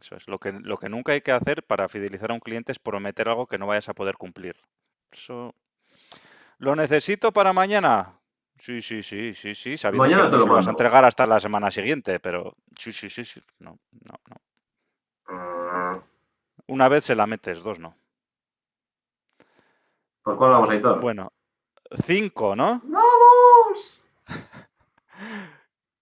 Eso 0.00 0.16
es. 0.16 0.28
Lo 0.28 0.38
que, 0.38 0.52
lo 0.52 0.76
que 0.78 0.88
nunca 0.88 1.12
hay 1.12 1.20
que 1.20 1.32
hacer 1.32 1.62
para 1.64 1.88
fidelizar 1.88 2.30
a 2.30 2.34
un 2.34 2.40
cliente 2.40 2.70
es 2.72 2.78
prometer 2.78 3.28
algo 3.28 3.46
que 3.46 3.58
no 3.58 3.66
vayas 3.66 3.88
a 3.88 3.94
poder 3.94 4.16
cumplir. 4.16 4.56
Eso. 5.10 5.54
¿Lo 6.60 6.76
necesito 6.76 7.32
para 7.32 7.54
mañana? 7.54 8.20
Sí, 8.58 8.82
sí, 8.82 9.02
sí, 9.02 9.32
sí, 9.32 9.54
sí. 9.54 9.78
Sabiendo 9.78 10.04
Mañana 10.04 10.24
que 10.24 10.28
te 10.28 10.36
no 10.36 10.38
lo 10.40 10.46
lo 10.46 10.54
vas 10.54 10.66
a 10.66 10.70
entregar 10.70 11.06
hasta 11.06 11.26
la 11.26 11.40
semana 11.40 11.70
siguiente, 11.70 12.20
pero 12.20 12.54
sí, 12.76 12.92
sí, 12.92 13.08
sí, 13.08 13.24
sí. 13.24 13.42
No, 13.60 13.78
no, 14.04 14.20
no. 14.28 16.04
Una 16.66 16.88
vez 16.88 17.06
se 17.06 17.14
la 17.14 17.26
metes, 17.26 17.62
dos 17.62 17.78
no. 17.78 17.96
¿Por 20.22 20.36
cuál 20.36 20.50
vamos, 20.50 20.68
Aitor? 20.68 21.00
Bueno, 21.00 21.32
cinco, 22.04 22.54
¿no? 22.54 22.82
¡Vamos! 22.84 24.04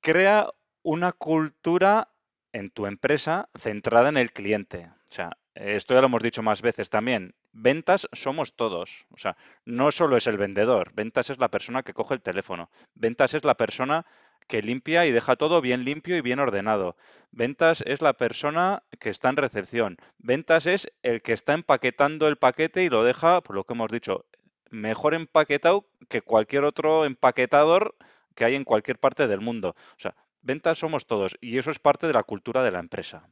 Crea 0.01 0.51
una 0.83 1.13
cultura 1.13 2.09
en 2.53 2.71
tu 2.71 2.87
empresa 2.87 3.49
centrada 3.55 4.09
en 4.09 4.17
el 4.17 4.33
cliente. 4.33 4.91
O 5.09 5.13
sea, 5.15 5.39
esto 5.55 5.95
ya 5.95 6.01
lo 6.01 6.09
hemos 6.09 6.23
dicho 6.25 6.43
más 6.43 6.63
veces 6.63 6.91
también. 6.91 7.37
Ventas 7.53 8.09
somos 8.13 8.55
todos. 8.55 9.07
O 9.11 9.19
sea, 9.19 9.37
no 9.65 9.91
solo 9.91 10.17
es 10.17 10.27
el 10.27 10.39
vendedor. 10.39 10.93
Ventas 10.95 11.31
es 11.31 11.39
la 11.39 11.51
persona 11.51 11.83
que 11.83 11.95
coge 11.95 12.15
el 12.15 12.23
teléfono. 12.23 12.71
Ventas 12.95 13.35
es 13.35 13.45
la 13.45 13.57
persona 13.57 14.07
que 14.47 14.63
limpia 14.63 15.07
y 15.07 15.13
deja 15.13 15.37
todo 15.37 15.61
bien 15.61 15.85
limpio 15.85 16.17
y 16.17 16.21
bien 16.21 16.39
ordenado. 16.39 16.97
Ventas 17.31 17.83
es 17.87 18.01
la 18.01 18.15
persona 18.15 18.83
que 18.99 19.11
está 19.11 19.29
en 19.29 19.37
recepción. 19.37 19.99
Ventas 20.19 20.67
es 20.67 20.91
el 21.03 21.23
que 21.23 21.35
está 21.35 21.53
empaquetando 21.53 22.27
el 22.29 22.37
paquete 22.37 22.83
y 22.83 22.89
lo 22.89 23.05
deja, 23.05 23.43
por 23.43 23.55
lo 23.55 23.65
que 23.65 23.75
hemos 23.75 23.91
dicho, 23.91 24.25
mejor 24.71 25.15
empaquetado 25.15 25.87
que 26.09 26.23
cualquier 26.23 26.65
otro 26.65 27.05
empaquetador 27.05 27.95
que 28.35 28.45
hay 28.45 28.55
en 28.55 28.65
cualquier 28.65 28.99
parte 28.99 29.29
del 29.29 29.41
mundo. 29.41 29.71
O 29.71 30.01
sea, 30.01 30.15
ventas 30.41 30.79
somos 30.79 31.07
todos 31.07 31.37
y 31.41 31.59
eso 31.59 31.71
es 31.71 31.79
parte 31.79 32.07
de 32.07 32.15
la 32.15 32.23
cultura 32.23 32.63
de 32.63 32.71
la 32.71 32.79
empresa. 32.79 33.29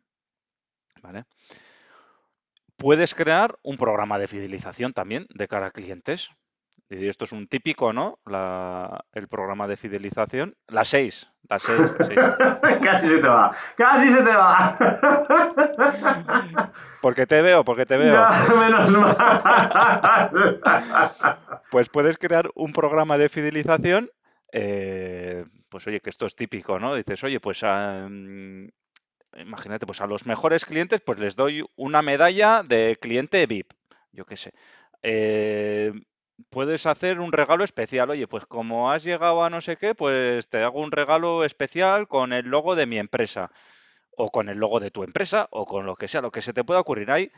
¿Vale? 1.02 1.24
Puedes 2.86 3.16
crear 3.16 3.58
un 3.64 3.76
programa 3.78 4.16
de 4.16 4.28
fidelización 4.28 4.92
también 4.92 5.26
de 5.34 5.48
cara 5.48 5.66
a 5.66 5.70
clientes. 5.72 6.30
Y 6.88 7.08
esto 7.08 7.24
es 7.24 7.32
un 7.32 7.48
típico, 7.48 7.92
¿no? 7.92 8.20
La- 8.24 9.04
el 9.12 9.26
programa 9.26 9.66
de 9.66 9.76
fidelización. 9.76 10.54
La 10.68 10.84
6, 10.84 11.28
la 11.48 11.58
6, 11.58 11.96
la 11.98 12.04
6. 12.06 12.16
casi 12.84 13.08
se 13.08 13.18
te 13.18 13.26
va, 13.26 13.56
casi 13.76 14.08
se 14.08 14.22
te 14.22 14.30
va. 14.36 14.78
Porque 17.02 17.26
te 17.26 17.42
veo, 17.42 17.64
porque 17.64 17.86
te 17.86 17.96
veo. 17.96 18.24
Menos 18.56 18.90
mal. 18.92 20.60
Pues 21.72 21.88
puedes 21.88 22.18
crear 22.18 22.48
un 22.54 22.72
programa 22.72 23.18
de 23.18 23.28
fidelización. 23.28 24.10
eh, 24.52 25.44
pues 25.68 25.84
oye, 25.88 25.98
que 26.00 26.10
esto 26.10 26.24
es 26.26 26.36
típico, 26.36 26.78
¿no? 26.78 26.94
Dices, 26.94 27.24
oye, 27.24 27.40
pues 27.40 27.64
a, 27.64 28.06
mm, 28.08 28.68
imagínate, 29.36 29.86
pues 29.86 30.00
a 30.00 30.06
los 30.06 30.26
mejores 30.26 30.64
clientes, 30.64 31.00
pues 31.00 31.18
les 31.18 31.36
doy 31.36 31.64
una 31.76 32.02
medalla 32.02 32.62
de 32.62 32.96
cliente 33.00 33.46
VIP, 33.46 33.72
yo 34.12 34.24
qué 34.24 34.36
sé. 34.36 34.52
Eh, 35.02 35.92
puedes 36.50 36.86
hacer 36.86 37.20
un 37.20 37.32
regalo 37.32 37.64
especial, 37.64 38.10
oye, 38.10 38.26
pues 38.28 38.46
como 38.46 38.90
has 38.90 39.04
llegado 39.04 39.44
a 39.44 39.50
no 39.50 39.60
sé 39.60 39.76
qué, 39.76 39.94
pues 39.94 40.48
te 40.48 40.62
hago 40.62 40.80
un 40.80 40.92
regalo 40.92 41.44
especial 41.44 42.08
con 42.08 42.32
el 42.32 42.46
logo 42.46 42.76
de 42.76 42.86
mi 42.86 42.98
empresa, 42.98 43.50
o 44.16 44.30
con 44.30 44.48
el 44.48 44.58
logo 44.58 44.80
de 44.80 44.90
tu 44.90 45.04
empresa, 45.04 45.48
o 45.50 45.66
con 45.66 45.86
lo 45.86 45.96
que 45.96 46.08
sea, 46.08 46.20
lo 46.22 46.32
que 46.32 46.42
se 46.42 46.52
te 46.52 46.64
pueda 46.64 46.80
ocurrir. 46.80 47.10
Ahí, 47.10 47.30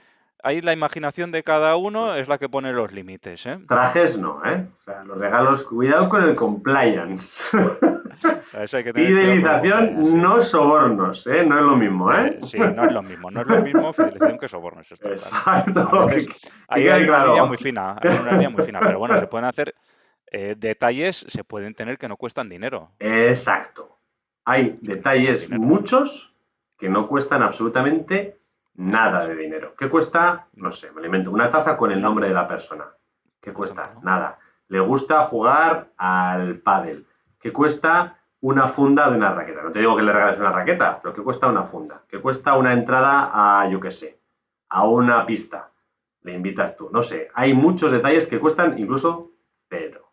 ahí 0.42 0.60
la 0.60 0.72
imaginación 0.72 1.32
de 1.32 1.42
cada 1.42 1.76
uno 1.76 2.14
es 2.14 2.28
la 2.28 2.38
que 2.38 2.48
pone 2.48 2.72
los 2.72 2.92
límites, 2.92 3.46
¿eh? 3.46 3.58
Trajes 3.68 4.18
no, 4.18 4.40
¿eh? 4.44 4.66
O 4.78 4.82
sea, 4.82 5.04
los 5.04 5.18
regalos, 5.18 5.64
cuidado 5.64 6.08
con 6.08 6.22
el 6.22 6.34
compliance. 6.34 7.56
Eso 8.52 8.76
hay 8.76 8.84
que 8.84 8.92
tener 8.92 9.08
Fidelización, 9.08 10.06
sí. 10.06 10.14
no 10.14 10.40
sobornos, 10.40 11.26
¿eh? 11.26 11.44
No 11.44 11.58
es 11.58 11.64
lo 11.64 11.76
mismo, 11.76 12.12
¿eh? 12.12 12.38
Eh, 12.40 12.44
sí, 12.44 12.58
no 12.58 12.84
es 12.84 12.92
lo 12.92 13.02
mismo, 13.02 13.30
no 13.30 13.42
es 13.42 13.46
lo 13.46 13.62
mismo 13.62 13.92
fidelización 13.92 14.38
que 14.38 14.48
sobornos, 14.48 14.90
está 14.90 15.08
claro. 15.44 15.60
Exacto. 15.68 16.06
Veces 16.06 16.28
ahí 16.68 16.82
quede 16.82 16.92
hay 16.92 17.02
una 17.02 17.08
claro. 17.08 17.28
línea 17.30 17.44
muy 17.44 17.56
fina, 17.56 17.96
hay 18.00 18.18
una 18.18 18.32
línea 18.32 18.50
muy 18.50 18.64
fina, 18.64 18.80
pero 18.80 18.98
bueno, 18.98 19.18
se 19.18 19.26
pueden 19.26 19.44
hacer 19.44 19.74
eh, 20.30 20.54
detalles, 20.58 21.24
se 21.28 21.44
pueden 21.44 21.74
tener 21.74 21.98
que 21.98 22.08
no 22.08 22.16
cuestan 22.16 22.48
dinero. 22.48 22.90
Exacto. 22.98 23.96
Hay 24.44 24.78
detalles 24.80 25.48
muchos 25.50 26.34
que 26.78 26.88
no 26.88 27.08
cuestan 27.08 27.42
absolutamente 27.42 28.37
nada 28.78 29.26
de 29.26 29.34
dinero. 29.34 29.74
¿Qué 29.76 29.88
cuesta? 29.90 30.46
No 30.54 30.70
sé, 30.70 30.90
me 30.92 31.00
lo 31.00 31.06
invento. 31.06 31.30
Una 31.30 31.50
taza 31.50 31.76
con 31.76 31.90
el 31.90 32.00
nombre 32.00 32.28
de 32.28 32.34
la 32.34 32.46
persona. 32.46 32.86
¿Qué 33.40 33.50
Por 33.50 33.66
cuesta? 33.66 33.94
Nada. 34.02 34.38
Le 34.68 34.80
gusta 34.80 35.24
jugar 35.24 35.92
al 35.96 36.58
pádel. 36.60 37.06
¿Qué 37.40 37.52
cuesta 37.52 38.18
una 38.40 38.68
funda 38.68 39.10
de 39.10 39.16
una 39.16 39.34
raqueta? 39.34 39.62
No 39.62 39.72
te 39.72 39.80
digo 39.80 39.96
que 39.96 40.02
le 40.02 40.12
regales 40.12 40.38
una 40.38 40.52
raqueta, 40.52 41.00
pero 41.02 41.14
¿qué 41.14 41.22
cuesta 41.22 41.48
una 41.48 41.64
funda? 41.64 42.02
¿Qué 42.08 42.20
cuesta 42.20 42.56
una 42.56 42.72
entrada 42.72 43.30
a, 43.32 43.68
yo 43.68 43.80
qué 43.80 43.90
sé, 43.90 44.20
a 44.68 44.86
una 44.86 45.26
pista? 45.26 45.70
Le 46.22 46.34
invitas 46.34 46.76
tú. 46.76 46.88
No 46.92 47.02
sé, 47.02 47.30
hay 47.34 47.54
muchos 47.54 47.90
detalles 47.90 48.26
que 48.26 48.38
cuestan 48.38 48.78
incluso 48.78 49.32
cero. 49.68 50.12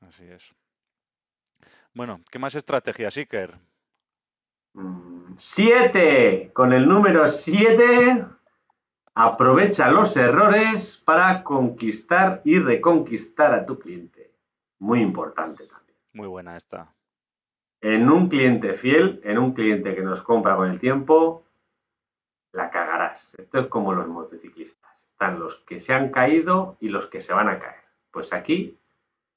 Así 0.00 0.24
es. 0.24 0.54
Bueno, 1.92 2.20
¿qué 2.30 2.38
más 2.38 2.54
estrategias, 2.54 3.16
Iker? 3.16 3.58
Mm, 4.74 5.17
Siete. 5.36 6.50
Con 6.52 6.72
el 6.72 6.88
número 6.88 7.28
7, 7.28 8.24
aprovecha 9.14 9.90
los 9.90 10.16
errores 10.16 11.02
para 11.04 11.42
conquistar 11.42 12.40
y 12.44 12.58
reconquistar 12.58 13.52
a 13.52 13.66
tu 13.66 13.78
cliente. 13.78 14.32
Muy 14.78 15.00
importante 15.00 15.66
también. 15.66 15.98
Muy 16.12 16.28
buena 16.28 16.56
esta. 16.56 16.92
En 17.80 18.10
un 18.10 18.28
cliente 18.28 18.74
fiel, 18.74 19.20
en 19.24 19.38
un 19.38 19.52
cliente 19.52 19.94
que 19.94 20.02
nos 20.02 20.22
compra 20.22 20.56
con 20.56 20.70
el 20.70 20.80
tiempo, 20.80 21.44
la 22.52 22.70
cagarás. 22.70 23.34
Esto 23.38 23.60
es 23.60 23.66
como 23.68 23.92
los 23.92 24.08
motociclistas. 24.08 24.90
Están 25.12 25.38
los 25.38 25.56
que 25.66 25.80
se 25.80 25.94
han 25.94 26.10
caído 26.10 26.76
y 26.80 26.88
los 26.88 27.06
que 27.06 27.20
se 27.20 27.32
van 27.32 27.48
a 27.48 27.58
caer. 27.58 27.84
Pues 28.10 28.32
aquí 28.32 28.78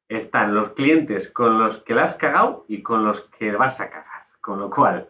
están 0.08 0.54
los 0.54 0.72
clientes 0.72 1.30
con 1.32 1.60
los 1.60 1.80
que 1.80 1.94
la 1.94 2.04
has 2.04 2.16
cagado 2.16 2.66
y 2.68 2.82
con 2.82 3.06
los 3.06 3.22
que 3.38 3.52
vas 3.52 3.80
a 3.80 3.90
cagar. 3.90 4.28
Con 4.42 4.60
lo 4.60 4.70
cual, 4.70 5.10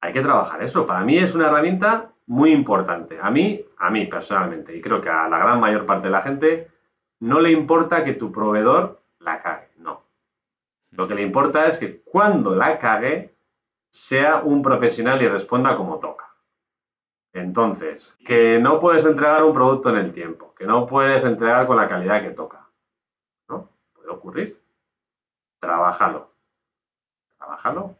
hay 0.00 0.12
que 0.12 0.22
trabajar 0.22 0.62
eso. 0.62 0.86
Para 0.86 1.00
mí 1.00 1.18
es 1.18 1.34
una 1.34 1.48
herramienta 1.48 2.12
muy 2.26 2.52
importante. 2.52 3.18
A 3.20 3.30
mí, 3.30 3.64
a 3.78 3.90
mí 3.90 4.06
personalmente, 4.06 4.76
y 4.76 4.80
creo 4.80 5.00
que 5.00 5.08
a 5.08 5.28
la 5.28 5.38
gran 5.38 5.60
mayor 5.60 5.86
parte 5.86 6.06
de 6.06 6.12
la 6.12 6.22
gente, 6.22 6.70
no 7.20 7.40
le 7.40 7.50
importa 7.50 8.04
que 8.04 8.14
tu 8.14 8.32
proveedor 8.32 9.00
la 9.20 9.42
cague. 9.42 9.70
No. 9.78 10.02
Lo 10.90 11.08
que 11.08 11.14
le 11.14 11.22
importa 11.22 11.66
es 11.66 11.78
que 11.78 12.00
cuando 12.02 12.54
la 12.54 12.78
cague, 12.78 13.34
sea 13.90 14.42
un 14.42 14.62
profesional 14.62 15.22
y 15.22 15.28
responda 15.28 15.76
como 15.76 15.98
toca. 15.98 16.26
Entonces, 17.32 18.14
que 18.24 18.58
no 18.58 18.80
puedes 18.80 19.04
entregar 19.04 19.44
un 19.44 19.54
producto 19.54 19.90
en 19.90 19.96
el 19.96 20.12
tiempo, 20.12 20.54
que 20.54 20.66
no 20.66 20.86
puedes 20.86 21.24
entregar 21.24 21.66
con 21.66 21.76
la 21.76 21.88
calidad 21.88 22.22
que 22.22 22.30
toca. 22.30 22.66
¿No? 23.48 23.70
Puede 23.94 24.10
ocurrir. 24.10 24.60
Trabájalo. 25.60 26.30
Trabájalo. 27.38 27.96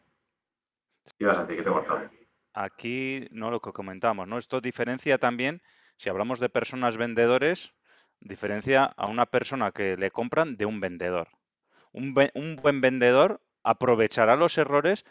¿Qué 1.18 1.24
ibas 1.24 1.38
a 1.38 1.46
que 1.46 1.62
te 1.62 1.70
he? 1.70 2.26
Aquí, 2.52 3.26
no 3.31 3.50
lo 3.50 3.61
que 3.61 3.72
comentamos, 3.72 4.29
¿no? 4.29 4.38
Esto 4.38 4.61
diferencia 4.61 5.18
también, 5.18 5.62
si 5.96 6.09
hablamos 6.09 6.40
de 6.40 6.48
personas 6.48 6.96
vendedores, 6.96 7.74
diferencia 8.20 8.85
a 8.85 9.07
una 9.07 9.26
persona 9.26 9.72
que 9.72 9.96
le 9.96 10.11
compran 10.11 10.57
de 10.57 10.66
un 10.66 10.81
vendedor. 10.81 11.29
Un, 11.92 12.14
un 12.35 12.57
buen 12.57 12.81
vendedor 12.81 13.40
aprovechará 13.62 14.37
los 14.37 14.59
errores 14.59 15.05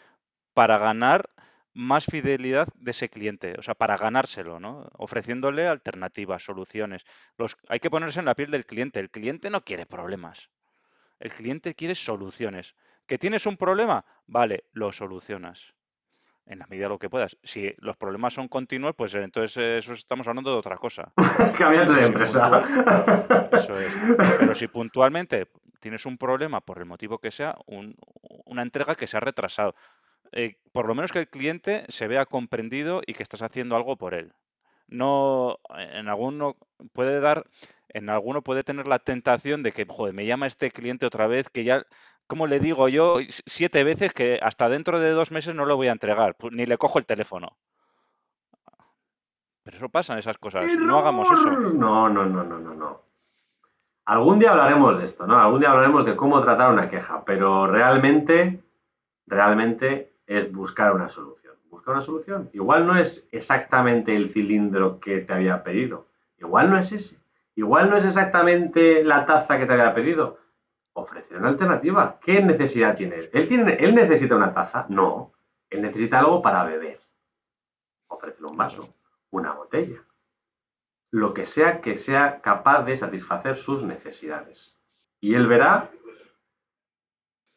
para 0.54 0.78
ganar 0.78 1.30
más 1.76 2.06
fidelidad 2.06 2.68
de 2.76 2.92
ese 2.92 3.10
cliente, 3.10 3.54
o 3.58 3.62
sea, 3.62 3.74
para 3.74 3.98
ganárselo, 3.98 4.58
¿no? 4.58 4.88
Ofreciéndole 4.94 5.66
alternativas, 5.66 6.42
soluciones. 6.42 7.04
Los, 7.36 7.58
hay 7.68 7.80
que 7.80 7.90
ponerse 7.90 8.20
en 8.20 8.24
la 8.24 8.34
piel 8.34 8.50
del 8.50 8.64
cliente. 8.64 8.98
El 8.98 9.10
cliente 9.10 9.50
no 9.50 9.62
quiere 9.62 9.84
problemas. 9.84 10.48
El 11.20 11.30
cliente 11.32 11.74
quiere 11.74 11.94
soluciones. 11.94 12.74
¿Que 13.06 13.18
tienes 13.18 13.44
un 13.44 13.58
problema? 13.58 14.06
Vale, 14.26 14.64
lo 14.72 14.90
solucionas. 14.90 15.74
En 16.46 16.60
la 16.60 16.66
medida 16.68 16.84
de 16.84 16.90
lo 16.90 16.98
que 16.98 17.10
puedas. 17.10 17.36
Si 17.42 17.74
los 17.78 17.96
problemas 17.96 18.34
son 18.34 18.46
continuos, 18.46 18.94
pues 18.96 19.14
entonces 19.14 19.56
eso 19.56 19.92
estamos 19.94 20.28
hablando 20.28 20.52
de 20.52 20.58
otra 20.58 20.76
cosa. 20.76 21.12
Cambiando 21.58 21.94
de 21.94 22.06
empresa. 22.06 22.62
eso 23.52 23.80
es. 23.80 23.92
Pero 24.38 24.54
si 24.54 24.68
puntualmente 24.68 25.48
tienes 25.80 26.06
un 26.06 26.16
problema, 26.16 26.60
por 26.60 26.78
el 26.78 26.86
motivo 26.86 27.18
que 27.18 27.32
sea, 27.32 27.56
una 27.66 28.62
entrega 28.62 28.94
que 28.94 29.08
se 29.08 29.16
ha 29.16 29.20
retrasado, 29.20 29.74
eh, 30.32 30.56
por 30.72 30.86
lo 30.86 30.94
menos 30.94 31.12
que 31.12 31.20
el 31.20 31.28
cliente 31.28 31.84
se 31.88 32.06
vea 32.08 32.26
comprendido 32.26 33.02
y 33.06 33.14
que 33.14 33.22
estás 33.22 33.42
haciendo 33.42 33.76
algo 33.76 33.96
por 33.96 34.14
él. 34.14 34.32
No, 34.88 35.58
en 35.76 36.08
alguno 36.08 36.56
puede 36.92 37.20
dar, 37.20 37.46
en 37.88 38.08
alguno 38.08 38.42
puede 38.42 38.62
tener 38.62 38.86
la 38.86 38.98
tentación 38.98 39.62
de 39.62 39.72
que, 39.72 39.84
joder, 39.84 40.14
me 40.14 40.26
llama 40.26 40.46
este 40.46 40.70
cliente 40.70 41.06
otra 41.06 41.26
vez, 41.26 41.48
que 41.50 41.64
ya, 41.64 41.84
como 42.26 42.46
le 42.46 42.60
digo 42.60 42.88
yo, 42.88 43.18
siete 43.28 43.84
veces 43.84 44.12
que 44.12 44.38
hasta 44.42 44.68
dentro 44.68 44.98
de 44.98 45.10
dos 45.10 45.30
meses 45.30 45.54
no 45.54 45.64
lo 45.64 45.76
voy 45.76 45.88
a 45.88 45.92
entregar, 45.92 46.36
pues, 46.36 46.52
ni 46.52 46.66
le 46.66 46.78
cojo 46.78 46.98
el 46.98 47.06
teléfono. 47.06 47.56
Pero 49.62 49.76
eso 49.78 49.88
pasa 49.88 50.12
en 50.12 50.20
esas 50.20 50.38
cosas. 50.38 50.64
No 50.78 50.98
hagamos 50.98 51.28
eso. 51.30 51.50
No, 51.50 52.08
no, 52.08 52.24
no, 52.24 52.44
no, 52.44 52.58
no, 52.58 52.74
no. 52.74 53.02
Algún 54.04 54.38
día 54.38 54.52
hablaremos 54.52 54.98
de 54.98 55.06
esto, 55.06 55.26
¿no? 55.26 55.40
Algún 55.40 55.58
día 55.58 55.70
hablaremos 55.70 56.06
de 56.06 56.14
cómo 56.14 56.40
tratar 56.40 56.72
una 56.72 56.88
queja, 56.88 57.24
pero 57.24 57.66
realmente, 57.66 58.62
realmente 59.26 60.12
es 60.26 60.52
buscar 60.52 60.92
una 60.92 61.08
solución. 61.08 61.54
Buscar 61.68 61.94
una 61.94 62.04
solución. 62.04 62.48
Igual 62.52 62.86
no 62.86 62.96
es 62.96 63.28
exactamente 63.32 64.14
el 64.14 64.30
cilindro 64.30 65.00
que 65.00 65.22
te 65.22 65.32
había 65.32 65.64
pedido. 65.64 66.06
Igual 66.38 66.70
no 66.70 66.78
es 66.78 66.92
ese. 66.92 67.18
Igual 67.56 67.90
no 67.90 67.96
es 67.96 68.04
exactamente 68.04 69.02
la 69.02 69.26
taza 69.26 69.58
que 69.58 69.66
te 69.66 69.72
había 69.72 69.94
pedido. 69.94 70.38
Ofrece 70.98 71.36
una 71.36 71.48
alternativa. 71.48 72.18
¿Qué 72.24 72.40
necesidad 72.40 72.96
tienes? 72.96 73.28
¿Él, 73.34 73.46
tiene, 73.48 73.74
¿Él 73.74 73.94
necesita 73.94 74.34
una 74.34 74.54
taza? 74.54 74.86
No. 74.88 75.34
Él 75.68 75.82
necesita 75.82 76.20
algo 76.20 76.40
para 76.40 76.64
beber. 76.64 76.98
Ofrécele 78.08 78.46
un 78.46 78.56
vaso, 78.56 78.94
una 79.30 79.52
botella. 79.52 80.02
Lo 81.10 81.34
que 81.34 81.44
sea 81.44 81.82
que 81.82 81.96
sea 81.96 82.40
capaz 82.40 82.84
de 82.84 82.96
satisfacer 82.96 83.58
sus 83.58 83.84
necesidades. 83.84 84.74
Y 85.20 85.34
él 85.34 85.46
verá. 85.46 85.90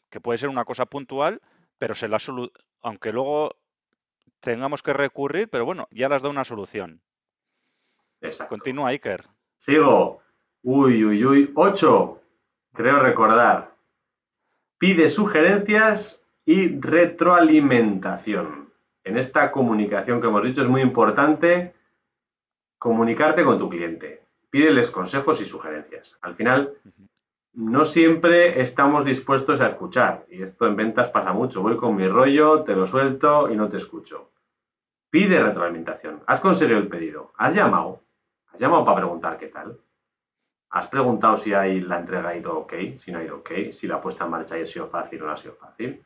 Que 0.09 0.19
puede 0.19 0.37
ser 0.37 0.49
una 0.49 0.65
cosa 0.65 0.85
puntual, 0.85 1.41
pero 1.77 1.95
se 1.95 2.09
la 2.09 2.17
aunque 2.81 3.13
luego 3.13 3.55
tengamos 4.41 4.83
que 4.83 4.91
recurrir, 4.91 5.49
pero 5.49 5.63
bueno, 5.63 5.87
ya 5.91 6.09
las 6.09 6.23
da 6.23 6.29
una 6.29 6.43
solución. 6.43 7.01
Exacto. 8.19 8.49
Continúa, 8.49 8.89
Iker. 8.89 9.23
Sigo. 9.59 10.21
Uy, 10.61 11.05
uy, 11.05 11.23
uy. 11.23 11.53
Ocho. 11.55 12.19
Creo 12.73 12.99
recordar. 12.99 13.73
Pide 14.77 15.09
sugerencias 15.09 16.25
y 16.45 16.79
retroalimentación. 16.79 18.69
En 19.03 19.17
esta 19.17 19.51
comunicación 19.51 20.21
que 20.21 20.27
hemos 20.27 20.43
dicho 20.43 20.61
es 20.61 20.67
muy 20.67 20.81
importante 20.81 21.73
comunicarte 22.77 23.43
con 23.43 23.57
tu 23.57 23.69
cliente. 23.69 24.23
Pídeles 24.49 24.89
consejos 24.89 25.41
y 25.41 25.45
sugerencias. 25.45 26.17
Al 26.21 26.35
final, 26.35 26.73
no 27.53 27.85
siempre 27.85 28.61
estamos 28.61 29.05
dispuestos 29.05 29.61
a 29.61 29.67
escuchar. 29.67 30.25
Y 30.29 30.41
esto 30.43 30.65
en 30.65 30.75
ventas 30.75 31.09
pasa 31.09 31.33
mucho. 31.33 31.61
Voy 31.61 31.77
con 31.77 31.95
mi 31.95 32.07
rollo, 32.07 32.63
te 32.63 32.75
lo 32.75 32.87
suelto 32.87 33.51
y 33.51 33.55
no 33.55 33.67
te 33.69 33.77
escucho. 33.77 34.31
Pide 35.09 35.41
retroalimentación. 35.41 36.21
¿Has 36.27 36.39
conseguido 36.39 36.79
el 36.79 36.87
pedido? 36.87 37.33
¿Has 37.37 37.53
llamado? 37.53 38.01
¿Has 38.53 38.59
llamado 38.59 38.85
para 38.85 38.97
preguntar 38.97 39.37
qué 39.37 39.47
tal? 39.47 39.77
¿Has 40.71 40.87
preguntado 40.87 41.37
si 41.37 41.53
hay 41.53 41.81
la 41.81 41.99
entrega 41.99 42.29
ha 42.29 42.35
ido 42.35 42.59
ok? 42.59 42.73
Si 42.97 43.11
no 43.11 43.19
ha 43.19 43.23
ido 43.23 43.37
ok, 43.37 43.71
si 43.71 43.87
la 43.87 43.99
puesta 43.99 44.25
en 44.25 44.31
marcha 44.31 44.55
ha 44.55 44.65
sido 44.65 44.87
fácil 44.87 45.23
o 45.23 45.25
no 45.25 45.31
ha 45.31 45.37
sido 45.37 45.55
fácil. 45.55 46.03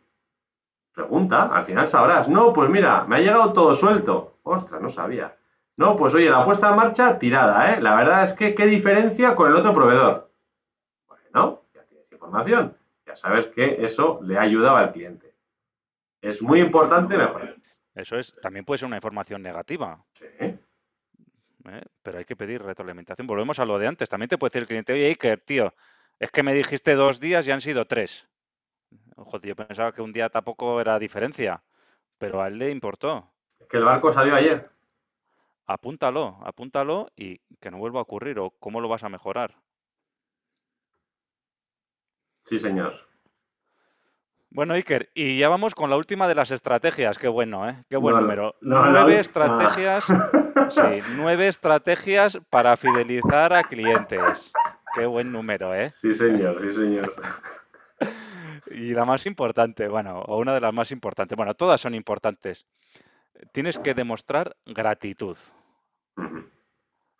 Pregunta, 0.93 1.43
al 1.53 1.65
final 1.65 1.87
sabrás. 1.87 2.29
No, 2.29 2.53
pues 2.53 2.69
mira, 2.69 3.03
me 3.05 3.17
ha 3.17 3.19
llegado 3.19 3.51
todo 3.51 3.73
suelto. 3.73 4.37
Ostras, 4.43 4.81
no 4.81 4.89
sabía. 4.89 5.35
No, 5.75 5.97
pues 5.97 6.13
oye, 6.13 6.29
la 6.29 6.45
puesta 6.45 6.69
en 6.69 6.75
marcha 6.75 7.17
tirada, 7.17 7.73
¿eh? 7.73 7.81
La 7.81 7.95
verdad 7.95 8.23
es 8.23 8.33
que 8.33 8.53
qué 8.53 8.65
diferencia 8.67 9.35
con 9.35 9.49
el 9.49 9.55
otro 9.55 9.73
proveedor. 9.73 10.29
¿no? 11.33 11.63
Ya 11.73 11.83
tienes 11.85 12.11
información, 12.11 12.77
ya 13.05 13.15
sabes 13.15 13.47
que 13.47 13.83
eso 13.83 14.19
le 14.23 14.37
ayudaba 14.37 14.79
al 14.79 14.93
cliente. 14.93 15.33
Es 16.21 16.41
muy 16.41 16.61
importante 16.61 17.17
mejorar. 17.17 17.55
Eso 17.95 18.17
es, 18.17 18.35
también 18.41 18.65
puede 18.65 18.79
ser 18.79 18.87
una 18.87 18.97
información 18.97 19.41
negativa. 19.41 20.03
¿Eh? 21.69 21.83
Pero 22.01 22.17
hay 22.17 22.25
que 22.25 22.35
pedir 22.35 22.61
retroalimentación. 22.61 23.27
Volvemos 23.27 23.59
a 23.59 23.65
lo 23.65 23.77
de 23.79 23.87
antes. 23.87 24.09
También 24.09 24.29
te 24.29 24.37
puede 24.37 24.49
decir 24.49 24.63
el 24.63 24.67
cliente, 24.67 24.93
oye, 24.93 25.07
Iker, 25.07 25.41
tío, 25.41 25.73
es 26.19 26.31
que 26.31 26.43
me 26.43 26.53
dijiste 26.53 26.95
dos 26.95 27.19
días 27.19 27.47
y 27.47 27.51
han 27.51 27.61
sido 27.61 27.85
tres. 27.85 28.27
Joder, 29.15 29.49
yo 29.49 29.55
pensaba 29.55 29.91
que 29.91 30.01
un 30.01 30.11
día 30.11 30.29
tampoco 30.29 30.79
era 30.81 30.99
diferencia, 30.99 31.63
pero 32.17 32.41
a 32.41 32.47
él 32.47 32.57
le 32.57 32.69
importó. 32.69 33.31
Que 33.69 33.77
el 33.77 33.83
barco 33.83 34.13
salió 34.13 34.35
ayer. 34.35 34.69
Apúntalo, 35.65 36.39
apúntalo 36.43 37.11
y 37.15 37.39
que 37.59 37.71
no 37.71 37.77
vuelva 37.77 37.99
a 37.99 38.03
ocurrir 38.03 38.37
o 38.39 38.51
cómo 38.51 38.81
lo 38.81 38.89
vas 38.89 39.03
a 39.03 39.09
mejorar. 39.09 39.55
Sí, 42.45 42.59
señor. 42.59 43.12
Bueno, 44.53 44.75
Iker, 44.75 45.09
y 45.15 45.39
ya 45.39 45.49
vamos 45.49 45.73
con 45.73 45.89
la 45.89 45.97
última 45.97 46.27
de 46.27 46.35
las 46.35 46.51
estrategias. 46.51 47.17
Qué 47.17 47.27
bueno, 47.27 47.67
¿eh? 47.67 47.83
Qué 47.89 47.97
buen 47.97 48.15
número. 48.15 48.55
nueve 48.61 49.19
estrategias. 49.19 50.05
Sí, 50.69 50.81
nueve 51.17 51.49
estrategias 51.49 52.39
para 52.49 52.77
fidelizar 52.77 53.51
a 53.51 53.63
clientes. 53.63 54.51
Qué 54.93 55.05
buen 55.05 55.31
número, 55.31 55.75
¿eh? 55.75 55.91
Sí, 55.91 56.13
señor, 56.13 56.61
sí, 56.61 56.73
señor. 56.73 57.13
Y 58.71 58.93
la 58.93 59.03
más 59.03 59.25
importante, 59.25 59.89
bueno, 59.89 60.21
o 60.21 60.37
una 60.37 60.53
de 60.53 60.61
las 60.61 60.73
más 60.73 60.91
importantes. 60.91 61.35
Bueno, 61.35 61.53
todas 61.53 61.81
son 61.81 61.95
importantes. 61.95 62.65
Tienes 63.51 63.77
que 63.77 63.93
demostrar 63.93 64.55
gratitud. 64.65 65.35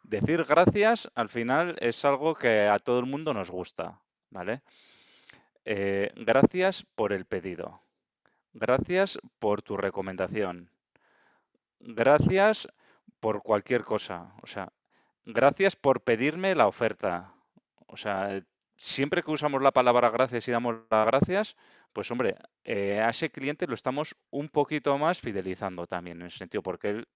Decir 0.04 0.46
gracias 0.46 1.12
al 1.14 1.28
final 1.28 1.76
es 1.80 2.06
algo 2.06 2.36
que 2.36 2.68
a 2.68 2.80
todo 2.80 3.00
el 3.00 3.06
mundo 3.06 3.34
nos 3.34 3.52
gusta, 3.52 4.00
¿vale? 4.30 4.62
Eh, 5.66 6.12
gracias 6.16 6.86
por 6.96 7.14
el 7.14 7.26
pedido. 7.26 7.82
Gracias 8.54 9.18
por 9.40 9.62
tu 9.62 9.78
recomendación. 9.78 10.70
Gracias 11.80 12.68
por 13.20 13.42
cualquier 13.42 13.84
cosa. 13.84 14.34
O 14.42 14.48
sea, 14.48 14.72
gracias 15.26 15.76
por 15.76 16.02
pedirme 16.02 16.56
la 16.56 16.68
oferta. 16.68 17.34
O 17.88 17.98
sea, 17.98 18.44
siempre 18.78 19.24
que 19.24 19.32
usamos 19.32 19.62
la 19.62 19.72
palabra 19.72 20.10
gracias 20.10 20.48
y 20.48 20.52
damos 20.52 20.76
las 20.90 21.06
gracias, 21.06 21.56
pues 21.94 22.10
hombre, 22.12 22.36
eh, 22.64 23.00
a 23.00 23.10
ese 23.10 23.30
cliente 23.30 23.68
lo 23.68 23.76
estamos 23.76 24.16
un 24.30 24.50
poquito 24.50 24.98
más 24.98 25.20
fidelizando 25.20 25.88
también, 25.88 26.22
en 26.22 26.28
ese 26.28 26.40
sentido, 26.40 26.64
porque 26.64 26.90
él, 26.90 27.08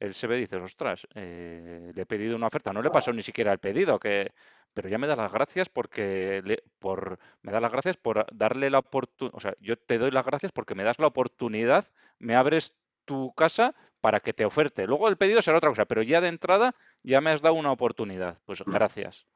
él 0.00 0.14
se 0.14 0.26
ve 0.26 0.38
y 0.38 0.40
dice, 0.40 0.56
ostras, 0.56 1.06
eh, 1.14 1.92
le 1.94 2.02
he 2.02 2.06
pedido 2.06 2.34
una 2.34 2.46
oferta, 2.46 2.72
no 2.72 2.82
le 2.82 2.90
pasó 2.90 3.12
ni 3.12 3.22
siquiera 3.22 3.52
el 3.52 3.58
pedido, 3.58 4.00
que 4.00 4.32
pero 4.72 4.88
ya 4.88 4.98
me 4.98 5.06
da 5.06 5.16
las 5.16 5.32
gracias 5.32 5.68
porque 5.68 6.42
le, 6.44 6.62
por 6.78 7.18
me 7.42 7.52
da 7.52 7.60
las 7.60 7.70
gracias 7.70 7.96
por 7.96 8.26
darle 8.32 8.70
la 8.70 8.78
oportunidad, 8.78 9.36
o 9.36 9.40
sea, 9.40 9.54
yo 9.60 9.76
te 9.76 9.98
doy 9.98 10.10
las 10.10 10.24
gracias 10.24 10.52
porque 10.52 10.74
me 10.74 10.84
das 10.84 10.98
la 10.98 11.06
oportunidad, 11.06 11.84
me 12.18 12.34
abres 12.34 12.74
tu 13.04 13.32
casa 13.34 13.74
para 14.00 14.20
que 14.20 14.32
te 14.32 14.44
oferte. 14.44 14.86
Luego 14.86 15.08
el 15.08 15.16
pedido 15.16 15.42
será 15.42 15.58
otra 15.58 15.70
cosa, 15.70 15.84
pero 15.84 16.02
ya 16.02 16.20
de 16.20 16.28
entrada 16.28 16.74
ya 17.02 17.20
me 17.20 17.30
has 17.30 17.42
dado 17.42 17.54
una 17.54 17.72
oportunidad. 17.72 18.38
Pues 18.46 18.62
gracias. 18.64 19.26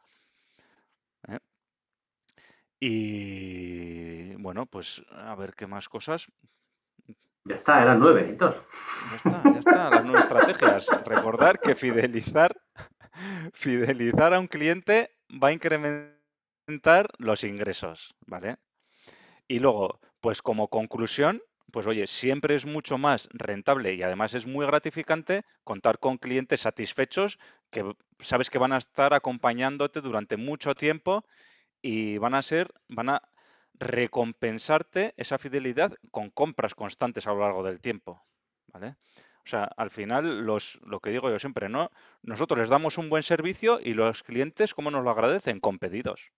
¿eh? 1.29 1.38
Y 2.81 4.35
bueno, 4.37 4.66
pues 4.66 5.03
a 5.11 5.35
ver 5.35 5.55
qué 5.55 5.66
más 5.66 5.88
cosas. 5.88 6.29
Ya 7.46 7.57
está, 7.57 7.83
eran 7.83 7.98
nueve, 7.98 8.30
Héctor. 8.30 8.66
Ya 9.11 9.16
está, 9.16 9.42
ya 9.44 9.59
está, 9.59 9.90
las 9.90 10.04
nueve 10.04 10.20
estrategias. 10.20 10.87
Recordar 11.04 11.61
que 11.61 11.74
fidelizar, 11.74 12.57
fidelizar 13.52 14.33
a 14.33 14.38
un 14.38 14.46
cliente 14.46 15.11
va 15.30 15.48
a 15.48 15.52
incrementar 15.52 17.09
los 17.18 17.44
ingresos, 17.44 18.14
¿vale? 18.26 18.57
Y 19.46 19.59
luego, 19.59 20.00
pues 20.20 20.40
como 20.40 20.68
conclusión, 20.68 21.42
pues 21.70 21.87
oye, 21.87 22.07
siempre 22.07 22.54
es 22.54 22.64
mucho 22.64 22.96
más 22.96 23.28
rentable 23.33 23.92
y 23.94 24.02
además 24.02 24.33
es 24.33 24.46
muy 24.46 24.64
gratificante 24.64 25.42
contar 25.64 25.98
con 25.98 26.16
clientes 26.16 26.62
satisfechos 26.62 27.38
que 27.70 27.85
sabes 28.20 28.48
que 28.48 28.59
van 28.59 28.72
a 28.72 28.78
estar 28.78 29.12
acompañándote 29.12 30.00
durante 30.00 30.38
mucho 30.38 30.74
tiempo 30.74 31.26
y 31.83 32.16
van 32.16 32.35
a 32.35 32.42
ser, 32.42 32.72
van 32.88 33.11
a 33.11 33.22
recompensarte 33.74 35.14
esa 35.16 35.38
fidelidad 35.38 35.94
con 36.10 36.30
compras 36.30 36.74
constantes 36.74 37.26
a 37.26 37.32
lo 37.32 37.40
largo 37.40 37.62
del 37.62 37.80
tiempo. 37.80 38.24
¿Vale? 38.72 38.96
O 39.44 39.46
sea, 39.46 39.64
al 39.64 39.90
final, 39.90 40.46
los, 40.46 40.80
lo 40.84 41.00
que 41.00 41.10
digo 41.10 41.30
yo 41.30 41.38
siempre, 41.38 41.68
¿no? 41.68 41.90
Nosotros 42.22 42.58
les 42.60 42.70
damos 42.70 42.96
un 42.96 43.10
buen 43.10 43.22
servicio 43.22 43.78
y 43.82 43.92
los 43.92 44.22
clientes, 44.22 44.74
¿cómo 44.74 44.90
nos 44.90 45.04
lo 45.04 45.10
agradecen? 45.10 45.60
Con 45.60 45.78
pedidos. 45.78 46.32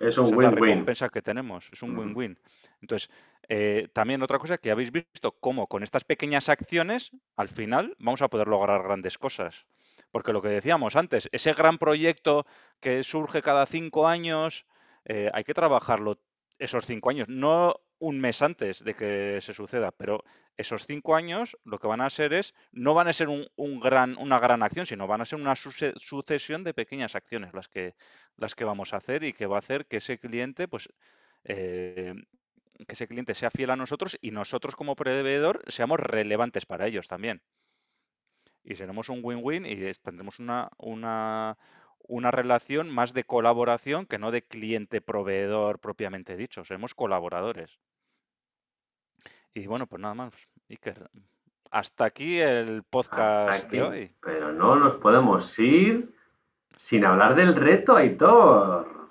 Es 0.00 0.16
un 0.18 0.26
Esa 0.26 0.36
es 0.36 0.42
la 0.42 0.50
win-win. 0.50 0.70
recompensa 0.70 1.08
que 1.10 1.22
tenemos, 1.22 1.68
es 1.72 1.82
un 1.82 1.96
win-win. 1.96 2.38
Entonces, 2.80 3.10
eh, 3.48 3.88
también 3.92 4.22
otra 4.22 4.38
cosa 4.38 4.58
que 4.58 4.70
habéis 4.70 4.92
visto, 4.92 5.32
cómo 5.40 5.66
con 5.66 5.82
estas 5.82 6.04
pequeñas 6.04 6.48
acciones, 6.48 7.10
al 7.36 7.48
final 7.48 7.94
vamos 7.98 8.22
a 8.22 8.28
poder 8.28 8.48
lograr 8.48 8.82
grandes 8.82 9.18
cosas. 9.18 9.66
Porque 10.10 10.32
lo 10.32 10.40
que 10.40 10.48
decíamos 10.48 10.96
antes, 10.96 11.28
ese 11.32 11.52
gran 11.52 11.76
proyecto 11.78 12.46
que 12.80 13.02
surge 13.02 13.42
cada 13.42 13.66
cinco 13.66 14.08
años, 14.08 14.66
eh, 15.04 15.30
hay 15.34 15.44
que 15.44 15.54
trabajarlo 15.54 16.18
esos 16.58 16.86
cinco 16.86 17.10
años, 17.10 17.28
no 17.28 17.76
un 17.98 18.20
mes 18.20 18.42
antes 18.42 18.84
de 18.84 18.94
que 18.94 19.40
se 19.40 19.52
suceda, 19.52 19.90
pero 19.92 20.24
esos 20.56 20.86
cinco 20.86 21.16
años 21.16 21.56
lo 21.64 21.78
que 21.78 21.88
van 21.88 22.00
a 22.00 22.10
ser 22.10 22.32
es, 22.32 22.54
no 22.72 22.94
van 22.94 23.08
a 23.08 23.12
ser 23.12 23.28
un, 23.28 23.46
un 23.56 23.80
gran, 23.80 24.16
una 24.18 24.38
gran 24.38 24.62
acción, 24.62 24.86
sino 24.86 25.06
van 25.06 25.20
a 25.20 25.24
ser 25.24 25.40
una 25.40 25.54
suce- 25.56 25.94
sucesión 25.96 26.64
de 26.64 26.74
pequeñas 26.74 27.14
acciones 27.16 27.54
las 27.54 27.68
que, 27.68 27.94
las 28.36 28.54
que 28.54 28.64
vamos 28.64 28.92
a 28.92 28.98
hacer 28.98 29.24
y 29.24 29.32
que 29.32 29.46
va 29.46 29.56
a 29.56 29.60
hacer 29.60 29.86
que 29.86 29.98
ese 29.98 30.18
cliente, 30.18 30.68
pues, 30.68 30.88
eh, 31.44 32.14
que 32.86 32.94
ese 32.94 33.08
cliente 33.08 33.34
sea 33.34 33.50
fiel 33.50 33.70
a 33.70 33.76
nosotros 33.76 34.18
y 34.20 34.30
nosotros 34.32 34.76
como 34.76 34.96
proveedor 34.96 35.62
seamos 35.68 36.00
relevantes 36.00 36.66
para 36.66 36.86
ellos 36.86 37.08
también. 37.08 37.42
Y 38.62 38.74
seremos 38.76 39.08
un 39.08 39.20
win-win 39.22 39.64
y 39.66 39.76
tendremos 40.02 40.38
una, 40.38 40.70
una, 40.78 41.56
una 42.08 42.30
relación 42.30 42.92
más 42.92 43.14
de 43.14 43.24
colaboración 43.24 44.06
que 44.06 44.18
no 44.18 44.30
de 44.32 44.42
cliente-proveedor 44.42 45.78
propiamente 45.78 46.36
dicho. 46.36 46.64
Seremos 46.64 46.94
colaboradores. 46.94 47.78
Y 49.54 49.66
bueno, 49.66 49.86
pues 49.86 50.00
nada 50.00 50.14
más, 50.14 50.34
Iker. 50.68 51.10
Hasta 51.70 52.06
aquí 52.06 52.38
el 52.38 52.82
podcast 52.82 53.66
aquí. 53.66 53.76
de 53.76 53.82
hoy. 53.82 54.12
Pero 54.22 54.52
no 54.52 54.76
nos 54.76 54.94
podemos 54.94 55.58
ir 55.58 56.14
sin 56.76 57.04
hablar 57.04 57.34
del 57.34 57.54
reto, 57.54 57.96
Aitor. 57.96 59.10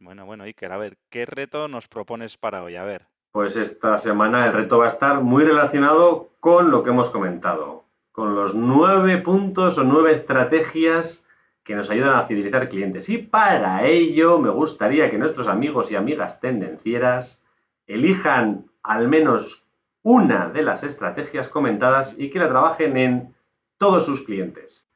Bueno, 0.00 0.24
bueno, 0.24 0.44
Iker, 0.44 0.70
a 0.70 0.78
ver, 0.78 0.98
¿qué 1.10 1.26
reto 1.26 1.66
nos 1.66 1.88
propones 1.88 2.36
para 2.36 2.62
hoy? 2.62 2.76
A 2.76 2.84
ver. 2.84 3.06
Pues 3.32 3.56
esta 3.56 3.98
semana 3.98 4.46
el 4.46 4.52
reto 4.52 4.78
va 4.78 4.84
a 4.84 4.88
estar 4.88 5.20
muy 5.20 5.44
relacionado 5.44 6.30
con 6.38 6.70
lo 6.70 6.84
que 6.84 6.90
hemos 6.90 7.10
comentado, 7.10 7.84
con 8.12 8.34
los 8.36 8.54
nueve 8.54 9.18
puntos 9.18 9.78
o 9.78 9.84
nueve 9.84 10.12
estrategias 10.12 11.24
que 11.66 11.74
nos 11.74 11.90
ayudan 11.90 12.14
a 12.14 12.26
fidelizar 12.26 12.68
clientes. 12.68 13.08
Y 13.08 13.18
para 13.18 13.84
ello 13.84 14.38
me 14.38 14.50
gustaría 14.50 15.10
que 15.10 15.18
nuestros 15.18 15.48
amigos 15.48 15.90
y 15.90 15.96
amigas 15.96 16.40
tendencieras 16.40 17.42
elijan 17.88 18.66
al 18.84 19.08
menos 19.08 19.66
una 20.02 20.48
de 20.48 20.62
las 20.62 20.84
estrategias 20.84 21.48
comentadas 21.48 22.14
y 22.16 22.30
que 22.30 22.38
la 22.38 22.48
trabajen 22.48 22.96
en 22.96 23.34
todos 23.78 24.06
sus 24.06 24.22
clientes. 24.22 24.86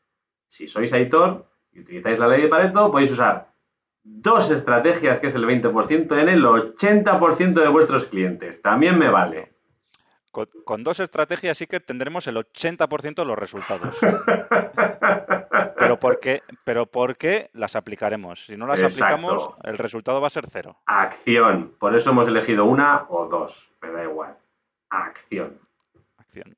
Si 0.46 0.68
sois 0.68 0.92
Aitor 0.92 1.46
y 1.72 1.80
utilizáis 1.80 2.20
la 2.20 2.28
ley 2.28 2.42
de 2.42 2.48
Pareto, 2.48 2.92
podéis 2.92 3.11
usar 3.11 3.50
dos 4.04 4.50
estrategias, 4.52 5.18
que 5.18 5.26
es 5.26 5.35
el 5.35 5.44
20%, 5.44 6.20
en 6.20 6.28
el 6.28 6.44
80% 6.44 7.54
de 7.54 7.68
vuestros 7.68 8.04
clientes. 8.04 8.62
También 8.62 8.96
me 8.96 9.11
vale. 9.11 9.49
Con, 10.31 10.49
con 10.64 10.85
dos 10.85 11.01
estrategias, 11.01 11.61
Iker, 11.61 11.83
tendremos 11.83 12.27
el 12.27 12.37
80% 12.37 13.14
de 13.14 13.25
los 13.25 13.38
resultados. 13.38 13.99
Pero 15.81 15.99
porque, 15.99 16.43
pero 16.64 16.87
porque 16.87 17.51
las 17.55 17.75
aplicaremos. 17.75 18.45
Si 18.45 18.57
no 18.57 18.66
las 18.66 18.83
aplicamos, 18.83 19.51
el 19.64 19.79
resultado 19.79 20.21
va 20.21 20.27
a 20.27 20.31
ser 20.31 20.47
cero. 20.51 20.77
Acción. 20.87 21.75
Por 21.79 21.97
eso 21.97 22.11
hemos 22.11 22.29
elegido 22.29 22.66
una 22.66 23.07
o 23.09 23.27
dos. 23.27 23.71
Me 23.81 23.90
da 23.90 24.05
igual. 24.05 24.37
Acción. 24.90 25.59
Acción. 26.19 26.57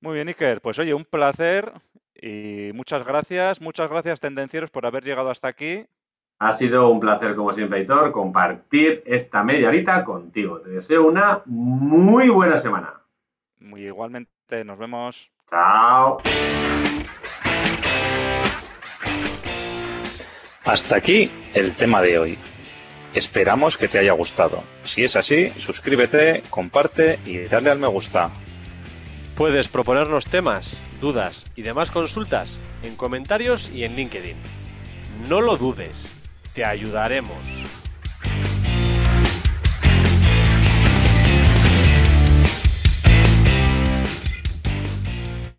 Muy 0.00 0.14
bien, 0.14 0.28
Iker. 0.28 0.60
Pues 0.60 0.78
oye, 0.78 0.94
un 0.94 1.04
placer 1.04 1.72
y 2.14 2.70
muchas 2.72 3.04
gracias. 3.04 3.60
Muchas 3.60 3.90
gracias, 3.90 4.20
tendencieros, 4.20 4.70
por 4.70 4.86
haber 4.86 5.04
llegado 5.04 5.30
hasta 5.30 5.48
aquí. 5.48 5.84
Ha 6.38 6.52
sido 6.52 6.90
un 6.90 7.00
placer, 7.00 7.34
como 7.34 7.54
siempre, 7.54 7.78
Aitor, 7.78 8.12
compartir 8.12 9.02
esta 9.06 9.42
media 9.42 9.68
horita 9.68 10.04
contigo. 10.04 10.60
Te 10.60 10.68
deseo 10.68 11.06
una 11.06 11.40
muy 11.46 12.28
buena 12.28 12.58
semana. 12.58 13.00
Muy 13.58 13.86
igualmente, 13.86 14.62
nos 14.64 14.78
vemos. 14.78 15.30
Chao. 15.48 16.18
Hasta 20.64 20.96
aquí 20.96 21.30
el 21.54 21.74
tema 21.74 22.02
de 22.02 22.18
hoy. 22.18 22.38
Esperamos 23.14 23.78
que 23.78 23.88
te 23.88 23.98
haya 23.98 24.12
gustado. 24.12 24.62
Si 24.82 25.04
es 25.04 25.16
así, 25.16 25.48
suscríbete, 25.56 26.42
comparte 26.50 27.18
y 27.24 27.38
dale 27.38 27.70
al 27.70 27.78
me 27.78 27.86
gusta. 27.86 28.30
Puedes 29.38 29.68
proponernos 29.68 30.26
temas, 30.26 30.82
dudas 31.00 31.50
y 31.56 31.62
demás 31.62 31.90
consultas 31.90 32.60
en 32.82 32.94
comentarios 32.94 33.70
y 33.74 33.84
en 33.84 33.96
LinkedIn. 33.96 34.36
No 35.30 35.40
lo 35.40 35.56
dudes, 35.56 36.15
te 36.56 36.64
ayudaremos. 36.64 37.85